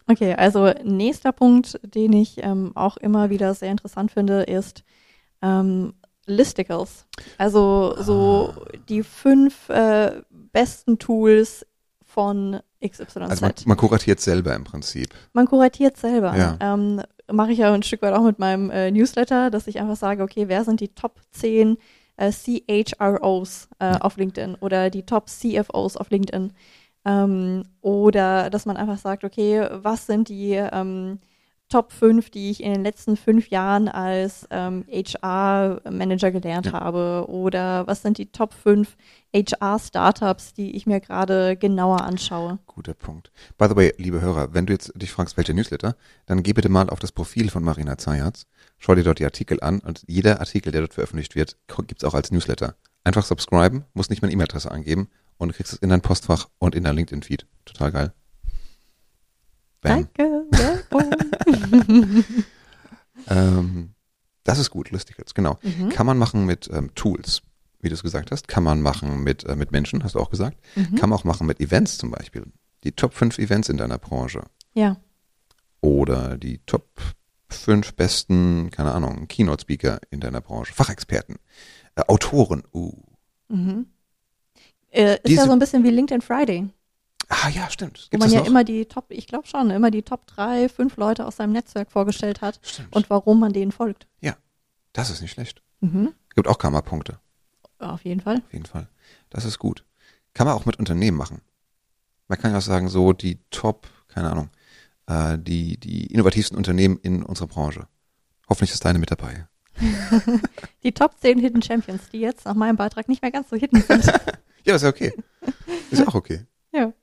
okay, 0.06 0.32
also 0.32 0.72
nächster 0.84 1.32
Punkt, 1.32 1.78
den 1.82 2.14
ich 2.14 2.42
ähm, 2.42 2.72
auch 2.76 2.96
immer 2.96 3.28
wieder 3.28 3.52
sehr 3.52 3.70
interessant 3.70 4.10
finde, 4.10 4.44
ist 4.44 4.84
ähm, 5.42 5.92
Listicles. 6.24 7.04
Also 7.36 7.94
so 7.98 8.54
die 8.88 9.02
fünf 9.02 9.68
äh, 9.68 10.22
besten 10.50 10.98
Tools 10.98 11.66
von 12.06 12.60
XYZ. 12.82 13.18
Also 13.18 13.44
man, 13.44 13.52
man 13.66 13.76
kuratiert 13.76 14.20
selber 14.22 14.54
im 14.54 14.64
Prinzip. 14.64 15.10
Man 15.34 15.44
kuratiert 15.44 15.98
selber. 15.98 16.34
Ja. 16.34 16.56
Ähm, 16.58 17.02
Mache 17.30 17.52
ich 17.52 17.58
ja 17.58 17.70
ein 17.74 17.82
Stück 17.82 18.00
weit 18.00 18.14
auch 18.14 18.24
mit 18.24 18.38
meinem 18.38 18.70
äh, 18.70 18.90
Newsletter, 18.90 19.50
dass 19.50 19.66
ich 19.66 19.78
einfach 19.78 19.96
sage, 19.96 20.22
okay, 20.22 20.48
wer 20.48 20.64
sind 20.64 20.80
die 20.80 20.88
Top 20.88 21.20
10 21.32 21.76
äh, 22.16 22.30
CHROs 22.32 23.68
äh, 23.78 23.96
auf 23.98 24.16
LinkedIn 24.16 24.56
oder 24.56 24.90
die 24.90 25.04
Top 25.04 25.28
CFOs 25.28 25.96
auf 25.96 26.10
LinkedIn? 26.10 26.52
Ähm, 27.06 27.64
oder 27.80 28.48
dass 28.50 28.66
man 28.66 28.76
einfach 28.76 28.98
sagt, 28.98 29.24
okay, 29.24 29.66
was 29.70 30.06
sind 30.06 30.28
die 30.28 30.52
ähm, 30.52 31.18
Top 31.70 31.92
5, 31.92 32.30
die 32.30 32.50
ich 32.50 32.62
in 32.62 32.72
den 32.72 32.82
letzten 32.84 33.16
fünf 33.16 33.48
Jahren 33.48 33.88
als 33.88 34.46
ähm, 34.50 34.84
HR-Manager 34.88 36.30
gelernt 36.30 36.66
Ja. 36.66 36.72
habe? 36.72 37.26
Oder 37.28 37.86
was 37.86 38.02
sind 38.02 38.18
die 38.18 38.26
Top 38.30 38.52
5 38.52 38.96
HR-Startups, 39.34 40.54
die 40.54 40.76
ich 40.76 40.86
mir 40.86 41.00
gerade 41.00 41.56
genauer 41.56 42.02
anschaue? 42.02 42.58
Guter 42.66 42.94
Punkt. 42.94 43.32
By 43.58 43.66
the 43.68 43.76
way, 43.76 43.92
liebe 43.96 44.20
Hörer, 44.20 44.54
wenn 44.54 44.66
du 44.66 44.72
jetzt 44.72 44.92
dich 44.94 45.10
fragst, 45.10 45.36
welcher 45.36 45.54
Newsletter, 45.54 45.96
dann 46.26 46.42
geh 46.42 46.52
bitte 46.52 46.68
mal 46.68 46.90
auf 46.90 47.00
das 47.00 47.12
Profil 47.12 47.50
von 47.50 47.64
Marina 47.64 47.98
Zayatz, 47.98 48.46
schau 48.78 48.94
dir 48.94 49.04
dort 49.04 49.18
die 49.18 49.24
Artikel 49.24 49.60
an 49.60 49.80
und 49.80 50.04
jeder 50.06 50.40
Artikel, 50.40 50.72
der 50.72 50.82
dort 50.82 50.94
veröffentlicht 50.94 51.34
wird, 51.34 51.56
gibt's 51.86 52.04
auch 52.04 52.14
als 52.14 52.30
Newsletter. 52.30 52.76
Einfach 53.02 53.24
subscriben, 53.24 53.84
musst 53.92 54.10
nicht 54.10 54.22
mal 54.22 54.26
eine 54.26 54.34
E-Mail-Adresse 54.34 54.70
angeben 54.70 55.08
und 55.38 55.48
du 55.48 55.54
kriegst 55.54 55.72
es 55.72 55.78
in 55.78 55.90
dein 55.90 56.00
Postfach 56.00 56.48
und 56.58 56.74
in 56.74 56.84
dein 56.84 56.96
LinkedIn-Feed. 56.96 57.46
Total 57.64 57.92
geil. 57.92 58.12
Bam. 59.80 60.08
Danke. 60.16 60.44
Werbung. 60.50 62.24
Ähm, 63.28 63.94
das 64.44 64.58
ist 64.58 64.70
gut, 64.70 64.90
lustig 64.90 65.16
jetzt, 65.18 65.34
genau. 65.34 65.58
Mhm. 65.62 65.88
Kann 65.88 66.06
man 66.06 66.18
machen 66.18 66.44
mit 66.44 66.68
ähm, 66.72 66.94
Tools, 66.94 67.42
wie 67.80 67.88
du 67.88 67.94
es 67.94 68.02
gesagt 68.02 68.30
hast. 68.30 68.48
Kann 68.48 68.62
man 68.62 68.82
machen 68.82 69.22
mit, 69.22 69.44
äh, 69.44 69.56
mit 69.56 69.72
Menschen, 69.72 70.04
hast 70.04 70.14
du 70.14 70.20
auch 70.20 70.30
gesagt. 70.30 70.58
Mhm. 70.76 70.96
Kann 70.96 71.10
man 71.10 71.18
auch 71.18 71.24
machen 71.24 71.46
mit 71.46 71.60
Events 71.60 71.98
zum 71.98 72.10
Beispiel. 72.10 72.44
Die 72.84 72.92
Top 72.92 73.14
5 73.14 73.38
Events 73.38 73.68
in 73.68 73.76
deiner 73.76 73.98
Branche. 73.98 74.42
Ja. 74.74 74.96
Oder 75.80 76.36
die 76.36 76.58
Top 76.66 76.88
5 77.54 77.94
besten, 77.94 78.70
keine 78.70 78.92
Ahnung, 78.92 79.26
Keynote-Speaker 79.28 80.00
in 80.10 80.20
deiner 80.20 80.40
Branche. 80.40 80.72
Fachexperten. 80.72 81.36
Äh, 81.96 82.02
Autoren. 82.08 82.62
Uh. 82.72 82.92
Mhm. 83.48 83.86
Äh, 84.90 85.14
ist 85.14 85.20
Diese- 85.26 85.40
ja 85.40 85.46
so 85.46 85.52
ein 85.52 85.58
bisschen 85.58 85.82
wie 85.84 85.90
LinkedIn 85.90 86.20
Friday, 86.22 86.68
Ah 87.28 87.48
ja, 87.48 87.70
stimmt. 87.70 87.98
wo 88.06 88.10
Gibt 88.10 88.20
man 88.22 88.30
ja 88.30 88.40
noch? 88.40 88.46
immer 88.46 88.64
die 88.64 88.84
Top, 88.84 89.06
ich 89.08 89.26
glaube 89.26 89.46
schon, 89.46 89.70
immer 89.70 89.90
die 89.90 90.02
Top 90.02 90.26
drei, 90.26 90.68
fünf 90.68 90.96
Leute 90.98 91.26
aus 91.26 91.36
seinem 91.36 91.52
Netzwerk 91.52 91.90
vorgestellt 91.90 92.42
hat 92.42 92.60
Stimmt. 92.62 92.94
und 92.94 93.08
warum 93.10 93.40
man 93.40 93.52
denen 93.52 93.72
folgt. 93.72 94.06
das 94.92 95.10
ist 95.10 95.22
nicht 95.22 95.32
schlecht. 95.32 95.60
Mhm. 95.80 96.14
Gibt 96.36 96.46
auch 96.46 96.56
Karma-Punkte. 96.58 97.18
Auf 97.80 98.04
jeden 98.04 98.20
Fall. 98.20 98.36
Auf 98.46 98.52
jeden 98.52 98.66
Fall. 98.66 98.86
Das 99.30 99.44
ist 99.44 99.58
gut. 99.58 99.84
Kann 100.34 100.46
man 100.46 100.54
auch 100.54 100.66
mit 100.66 100.78
Unternehmen 100.78 101.16
machen. 101.16 101.40
Man 102.28 102.38
kann 102.38 102.52
ja 102.52 102.58
auch 102.58 102.62
sagen, 102.62 102.88
so 102.88 103.12
die 103.12 103.40
Top, 103.50 103.88
keine 104.06 104.30
Ahnung, 104.30 104.50
äh, 105.06 105.38
die, 105.38 105.78
die 105.78 106.06
innovativsten 106.06 106.56
Unternehmen 106.56 106.98
in 107.02 107.22
unserer 107.22 107.48
Branche. 107.48 107.86
Hoffentlich 108.48 108.72
ist 108.72 108.84
deine 108.84 108.98
mit 108.98 109.10
dabei. 109.10 109.48
Die 110.82 110.92
Top 110.92 111.18
10 111.20 111.38
Hidden 111.40 111.62
Champions, 111.62 112.02
die 112.12 112.20
jetzt 112.20 112.44
nach 112.44 112.54
meinem 112.54 112.76
Beitrag 112.76 113.08
nicht 113.08 113.22
mehr 113.22 113.32
ganz 113.32 113.50
so 113.50 113.56
hidden 113.56 113.82
sind. 113.82 114.12
Ja, 114.66 114.76
ist 114.76 114.82
ja 114.82 114.88
okay. 114.88 115.12
Ist 115.90 115.98
ja 115.98 116.08
auch 116.08 116.14
okay. 116.14 116.46
ja. 116.72 116.94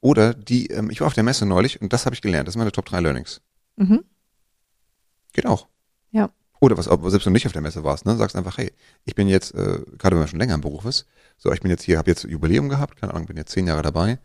Oder 0.00 0.32
die, 0.32 0.68
ähm, 0.68 0.90
ich 0.90 1.00
war 1.00 1.08
auf 1.08 1.14
der 1.14 1.24
Messe 1.24 1.44
neulich 1.44 1.82
und 1.82 1.92
das 1.92 2.06
habe 2.06 2.14
ich 2.14 2.22
gelernt. 2.22 2.46
Das 2.46 2.52
sind 2.52 2.60
meine 2.60 2.70
Top 2.70 2.86
3 2.86 3.00
Learnings. 3.00 3.40
Mhm. 3.74 4.04
Geht 5.32 5.46
auch. 5.46 5.66
Ja. 6.12 6.30
Oder 6.60 6.78
was, 6.78 6.84
selbst 6.84 7.12
wenn 7.12 7.20
du 7.20 7.30
nicht 7.30 7.46
auf 7.46 7.52
der 7.52 7.62
Messe 7.62 7.82
warst, 7.82 8.06
ne, 8.06 8.16
sagst 8.16 8.36
einfach, 8.36 8.58
hey, 8.58 8.72
ich 9.04 9.16
bin 9.16 9.26
jetzt, 9.26 9.56
äh, 9.56 9.80
gerade 9.98 10.14
wenn 10.14 10.20
man 10.20 10.28
schon 10.28 10.38
länger 10.38 10.54
im 10.54 10.60
Beruf 10.60 10.84
ist, 10.84 11.06
so, 11.36 11.52
ich 11.52 11.60
bin 11.60 11.70
jetzt 11.72 11.82
hier, 11.82 11.98
habe 11.98 12.10
jetzt 12.10 12.22
Jubiläum 12.22 12.68
gehabt, 12.68 12.96
keine 12.96 13.12
Ahnung, 13.12 13.26
bin 13.26 13.36
jetzt 13.36 13.50
zehn 13.50 13.66
Jahre 13.66 13.82
dabei. 13.82 14.20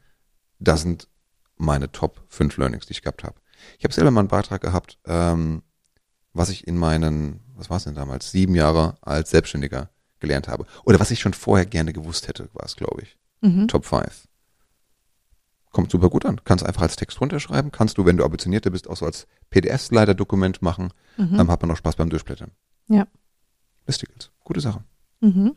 Das 0.60 0.84
sind 0.84 1.08
meine 1.58 1.92
Top 1.92 2.24
5 2.30 2.58
Learnings, 2.58 2.86
die 2.86 2.92
ich 2.94 3.02
gehabt 3.02 3.24
habe. 3.24 3.36
Ich 3.78 3.84
habe 3.84 3.94
selber 3.94 4.12
mal 4.12 4.22
einen 4.22 4.30
Beitrag 4.30 4.62
gehabt, 4.62 5.00
ähm, 5.06 5.64
was 6.34 6.50
ich 6.50 6.68
in 6.68 6.78
meinen, 6.78 7.42
was 7.56 7.70
war 7.70 7.78
es 7.78 7.84
denn 7.84 7.96
damals, 7.96 8.32
sieben 8.32 8.56
Jahre 8.56 8.96
als 9.02 9.30
Selbstständiger 9.30 9.90
gelernt 10.20 10.48
habe. 10.48 10.66
Oder 10.84 11.00
was 11.00 11.12
ich 11.12 11.20
schon 11.20 11.34
vorher 11.34 11.66
gerne 11.66 11.94
gewusst 11.94 12.28
hätte, 12.28 12.50
war 12.54 12.66
es, 12.66 12.76
glaube 12.76 13.04
ich. 13.04 13.18
Mhm. 13.42 13.68
Top 13.68 13.86
5. 13.86 14.28
Kommt 15.72 15.92
super 15.92 16.10
gut 16.10 16.26
an. 16.26 16.42
Kannst 16.44 16.66
einfach 16.66 16.84
als 16.84 16.96
Text 16.96 17.20
runterschreiben. 17.20 17.72
Kannst 17.72 17.98
du, 17.98 18.06
wenn 18.06 18.18
du 18.18 18.24
Ambitionierter 18.24 18.70
bist, 18.70 18.88
auch 18.88 18.98
so 18.98 19.06
als 19.06 19.28
PDF-Slider-Dokument 19.50 20.62
machen. 20.62 20.94
Mhm. 21.18 21.38
Dann 21.38 21.48
hat 21.48 21.62
man 21.62 21.70
noch 21.70 21.78
Spaß 21.78 21.96
beim 21.96 22.10
Durchblättern. 22.10 22.52
Ja. 22.90 23.08
Listicles. 23.88 24.32
Gute 24.44 24.62
Sache. 24.62 24.84
Mhm. 25.20 25.56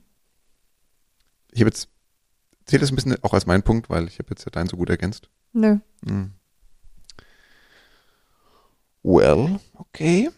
Ich 1.52 1.60
habe 1.60 1.68
jetzt, 1.68 1.88
zählt 2.64 2.82
das 2.82 2.90
ein 2.90 2.96
bisschen 2.96 3.22
auch 3.22 3.34
als 3.34 3.46
mein 3.46 3.62
Punkt, 3.62 3.88
weil 3.90 4.06
ich 4.08 4.18
habe 4.18 4.30
jetzt 4.30 4.44
ja 4.44 4.50
deinen 4.50 4.68
so 4.68 4.76
gut 4.76 4.90
ergänzt. 4.90 5.28
Nö. 5.56 5.76
Hm. 6.06 6.32
Well, 9.02 9.60
okay. 9.74 10.28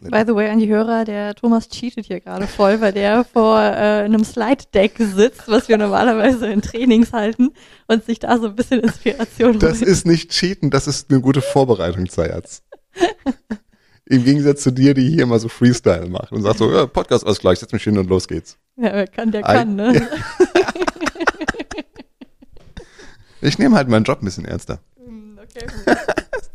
By 0.00 0.22
the 0.26 0.34
way, 0.34 0.48
an 0.48 0.58
die 0.58 0.68
Hörer, 0.68 1.04
der 1.04 1.34
Thomas 1.34 1.68
cheatet 1.68 2.06
hier 2.06 2.20
gerade 2.20 2.46
voll, 2.46 2.80
weil 2.80 2.92
der 2.92 3.24
vor 3.24 3.58
äh, 3.60 4.04
einem 4.04 4.24
Slide-Deck 4.24 4.94
sitzt, 4.98 5.48
was 5.48 5.68
wir 5.68 5.76
normalerweise 5.78 6.46
in 6.50 6.62
Trainings 6.62 7.12
halten 7.12 7.50
und 7.88 8.04
sich 8.04 8.18
da 8.18 8.38
so 8.38 8.46
ein 8.48 8.54
bisschen 8.56 8.80
Inspiration 8.80 9.58
Das 9.58 9.80
holt. 9.80 9.88
ist 9.88 10.06
nicht 10.06 10.30
Cheaten, 10.30 10.70
das 10.70 10.86
ist 10.86 11.10
eine 11.10 11.20
gute 11.20 11.42
Vorbereitung, 11.42 12.08
Zayatz. 12.08 12.62
Im 14.06 14.24
Gegensatz 14.24 14.62
zu 14.62 14.70
dir, 14.70 14.94
die 14.94 15.08
hier 15.10 15.22
immer 15.24 15.38
so 15.38 15.48
Freestyle 15.48 16.06
macht 16.08 16.32
und 16.32 16.42
sagt 16.42 16.58
so, 16.58 16.72
ja, 16.72 16.86
Podcast-Ausgleich, 16.86 17.58
setz 17.58 17.72
mich 17.72 17.82
hin 17.84 17.98
und 17.98 18.08
los 18.08 18.28
geht's. 18.28 18.58
Ja, 18.76 18.92
wer 18.94 19.06
kann, 19.06 19.30
der 19.32 19.46
Ei- 19.48 19.54
kann, 19.54 19.74
ne? 19.76 20.08
Ich 23.42 23.58
nehme 23.58 23.76
halt 23.76 23.88
meinen 23.88 24.04
Job 24.04 24.22
ein 24.22 24.24
bisschen 24.24 24.44
ernster. 24.44 24.78
Hm, 25.04 25.38
okay. 25.42 25.66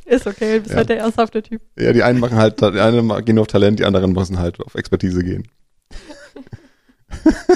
Ist 0.06 0.26
okay, 0.26 0.56
du 0.56 0.60
bist 0.62 0.72
Ja. 0.72 0.78
halt 0.78 0.90
der 0.90 1.00
ernsthafte 1.00 1.44
Typ. 1.44 1.62
Ja, 1.78 1.92
die 1.92 2.02
einen 2.02 2.20
machen 2.22 2.38
halt, 2.38 2.62
die 2.62 2.80
einen 2.80 3.26
gehen 3.26 3.38
auf 3.40 3.48
Talent, 3.48 3.80
die 3.80 3.86
anderen 3.86 4.14
müssen 4.14 4.40
halt 4.40 4.58
auf 4.62 4.74
Expertise 4.76 5.22
gehen. 5.22 5.46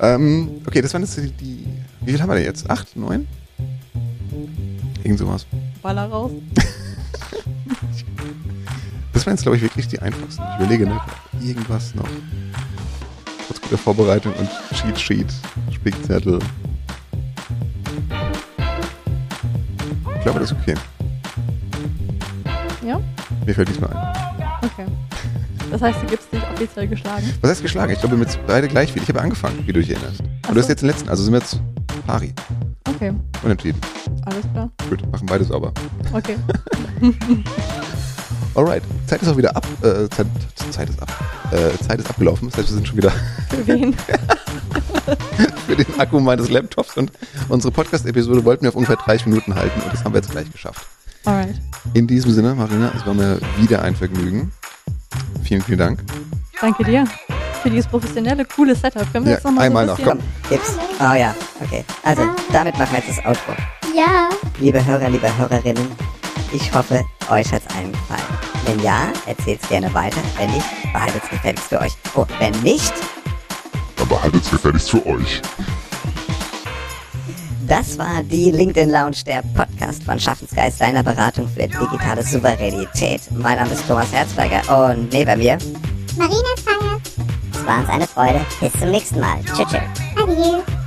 ähm, 0.00 0.62
okay, 0.66 0.80
das 0.80 0.92
waren 0.94 1.02
jetzt 1.02 1.16
die, 1.16 1.30
die, 1.32 1.66
wie 2.02 2.12
viel 2.12 2.20
haben 2.20 2.28
wir 2.28 2.36
denn 2.36 2.44
jetzt? 2.44 2.70
Acht, 2.70 2.94
neun? 2.96 3.26
Irgend 5.02 5.18
sowas. 5.18 5.46
Baller 5.82 6.06
raus. 6.08 6.30
Das 9.14 9.26
waren 9.26 9.34
jetzt, 9.34 9.42
glaube 9.42 9.56
ich, 9.56 9.62
wirklich 9.64 9.88
die 9.88 9.98
einfachsten. 9.98 10.40
Ich 10.52 10.56
überlege 10.60 10.86
noch 10.86 11.04
irgendwas 11.42 11.92
noch. 11.96 12.08
Trotz 13.48 13.60
guter 13.62 13.78
Vorbereitung 13.78 14.32
und 14.34 14.48
Cheat 14.74 14.98
Sheet, 15.00 15.26
Spickzettel. 15.74 16.38
Ich 20.16 20.22
glaube, 20.22 20.40
das 20.40 20.50
ist 20.52 20.56
okay. 20.60 20.74
Ja? 22.86 23.00
Mir 23.46 23.54
fällt 23.54 23.68
diesmal 23.68 23.90
ein. 23.90 24.58
Okay. 24.62 24.86
Das 25.70 25.80
heißt, 25.82 26.02
du 26.02 26.06
gibst 26.06 26.32
dich 26.32 26.42
offiziell 26.54 26.86
geschlagen. 26.88 27.32
Was 27.40 27.50
heißt 27.50 27.62
geschlagen? 27.62 27.92
Ich 27.92 28.00
glaube, 28.00 28.16
mit 28.16 28.28
beide 28.46 28.68
gleich 28.68 28.92
viel. 28.92 29.02
Ich 29.02 29.08
habe 29.08 29.20
angefangen, 29.20 29.66
wie 29.66 29.72
du 29.72 29.80
dich 29.80 29.90
erinnerst. 29.90 30.22
Ach 30.44 30.48
Und 30.50 30.54
du 30.54 30.60
hast 30.60 30.66
so. 30.66 30.72
jetzt 30.72 30.82
den 30.82 30.88
letzten, 30.88 31.08
also 31.08 31.22
sind 31.22 31.32
wir 31.32 31.40
jetzt 31.40 31.60
pari. 32.06 32.34
Okay, 32.88 33.12
Unentschieden. 33.42 33.80
alles 34.24 34.44
klar. 34.52 34.70
Gut, 34.88 35.10
machen 35.12 35.26
beide 35.26 35.44
sauber. 35.44 35.72
Okay. 36.12 36.36
Alright. 38.54 38.82
Zeit 39.08 39.22
ist 39.22 39.28
auch 39.28 39.36
wieder 39.36 39.56
ab. 39.56 39.66
Äh, 39.82 40.08
Zeit, 40.10 40.26
Zeit 40.70 40.90
ist 40.90 41.00
ab. 41.02 41.10
Äh, 41.50 41.82
Zeit 41.84 41.98
ist 42.00 42.10
abgelaufen. 42.10 42.48
Das 42.50 42.58
heißt, 42.58 42.68
wir 42.68 42.74
sind 42.74 42.86
schon 42.88 42.96
wieder 42.98 43.10
Für 43.48 43.66
wen? 43.66 43.94
für 45.66 45.76
den 45.76 45.98
Akku 46.00 46.20
meines 46.20 46.50
Laptops 46.50 46.96
und 46.96 47.10
unsere 47.48 47.72
Podcast-Episode 47.72 48.44
wollten 48.44 48.62
wir 48.64 48.68
auf 48.68 48.74
ungefähr 48.76 48.96
30 48.96 49.26
Minuten 49.26 49.54
halten 49.54 49.80
und 49.80 49.92
das 49.92 50.04
haben 50.04 50.12
wir 50.12 50.20
jetzt 50.20 50.30
gleich 50.30 50.50
geschafft. 50.52 50.86
Alright. 51.24 51.54
In 51.94 52.06
diesem 52.06 52.30
Sinne, 52.32 52.54
Marina, 52.54 52.92
es 52.96 53.06
war 53.06 53.14
mir 53.14 53.38
wieder 53.56 53.82
ein 53.82 53.96
Vergnügen. 53.96 54.52
Vielen, 55.42 55.62
vielen 55.62 55.78
Dank. 55.78 56.00
Danke 56.60 56.84
dir 56.84 57.04
für 57.62 57.70
dieses 57.70 57.86
professionelle, 57.86 58.44
coole 58.44 58.74
Setup. 58.74 59.10
Können 59.12 59.24
wir 59.24 59.32
Ja, 59.32 59.36
jetzt 59.38 59.44
noch 59.44 59.52
mal 59.52 59.62
einmal 59.62 59.86
so 59.86 59.92
noch, 59.92 59.98
ein 59.98 60.04
komm. 60.04 60.18
bisschen... 60.18 60.50
Gibt's? 60.50 60.72
Oh 61.00 61.14
ja, 61.14 61.34
okay. 61.62 61.84
Also, 62.04 62.22
damit 62.52 62.78
machen 62.78 62.92
wir 62.92 62.98
jetzt 63.00 63.18
das 63.18 63.24
Outro. 63.26 63.52
Ja. 63.96 64.28
Liebe 64.60 64.84
Hörer, 64.84 65.08
liebe 65.08 65.28
Hörerinnen, 65.38 65.86
ich 66.52 66.72
hoffe, 66.74 67.04
euch 67.30 67.52
hat's 67.52 67.66
allen 67.74 67.92
gefallen. 67.92 68.22
Wenn 68.64 68.80
ja, 68.80 69.12
erzählt's 69.26 69.68
gerne 69.68 69.92
weiter. 69.94 70.20
Wenn 70.36 70.50
nicht, 70.50 70.66
behaltet's 70.92 71.28
gefälligst 71.28 71.64
für 71.68 71.80
euch. 71.80 71.92
Oh, 72.14 72.26
wenn 72.38 72.52
nicht, 72.62 72.92
Dann 73.96 74.08
behaltet's 74.08 74.50
gefälligst 74.50 74.90
für 74.90 75.04
euch. 75.06 75.40
das 77.66 77.98
war 77.98 78.22
die 78.22 78.50
LinkedIn 78.50 78.90
Lounge, 78.90 79.16
der 79.26 79.42
Podcast 79.54 80.02
von 80.02 80.18
Schaffensgeist, 80.18 80.80
deiner 80.80 81.02
Beratung 81.02 81.48
für 81.48 81.66
digitale 81.68 82.22
Souveränität. 82.22 83.22
Mein 83.30 83.58
Name 83.58 83.72
ist 83.72 83.86
Thomas 83.86 84.12
Herzberger 84.12 84.90
und 84.90 85.12
neben 85.12 85.38
mir 85.38 85.58
Marina 86.16 86.54
Zanger. 86.64 87.00
es 87.52 87.66
war 87.66 87.78
uns 87.80 87.88
eine 87.88 88.06
Freude. 88.06 88.40
Bis 88.60 88.72
zum 88.72 88.90
nächsten 88.90 89.20
Mal. 89.20 89.38
Tschüss. 89.44 89.68
tschüss. 89.68 89.80
Adieu. 90.16 90.77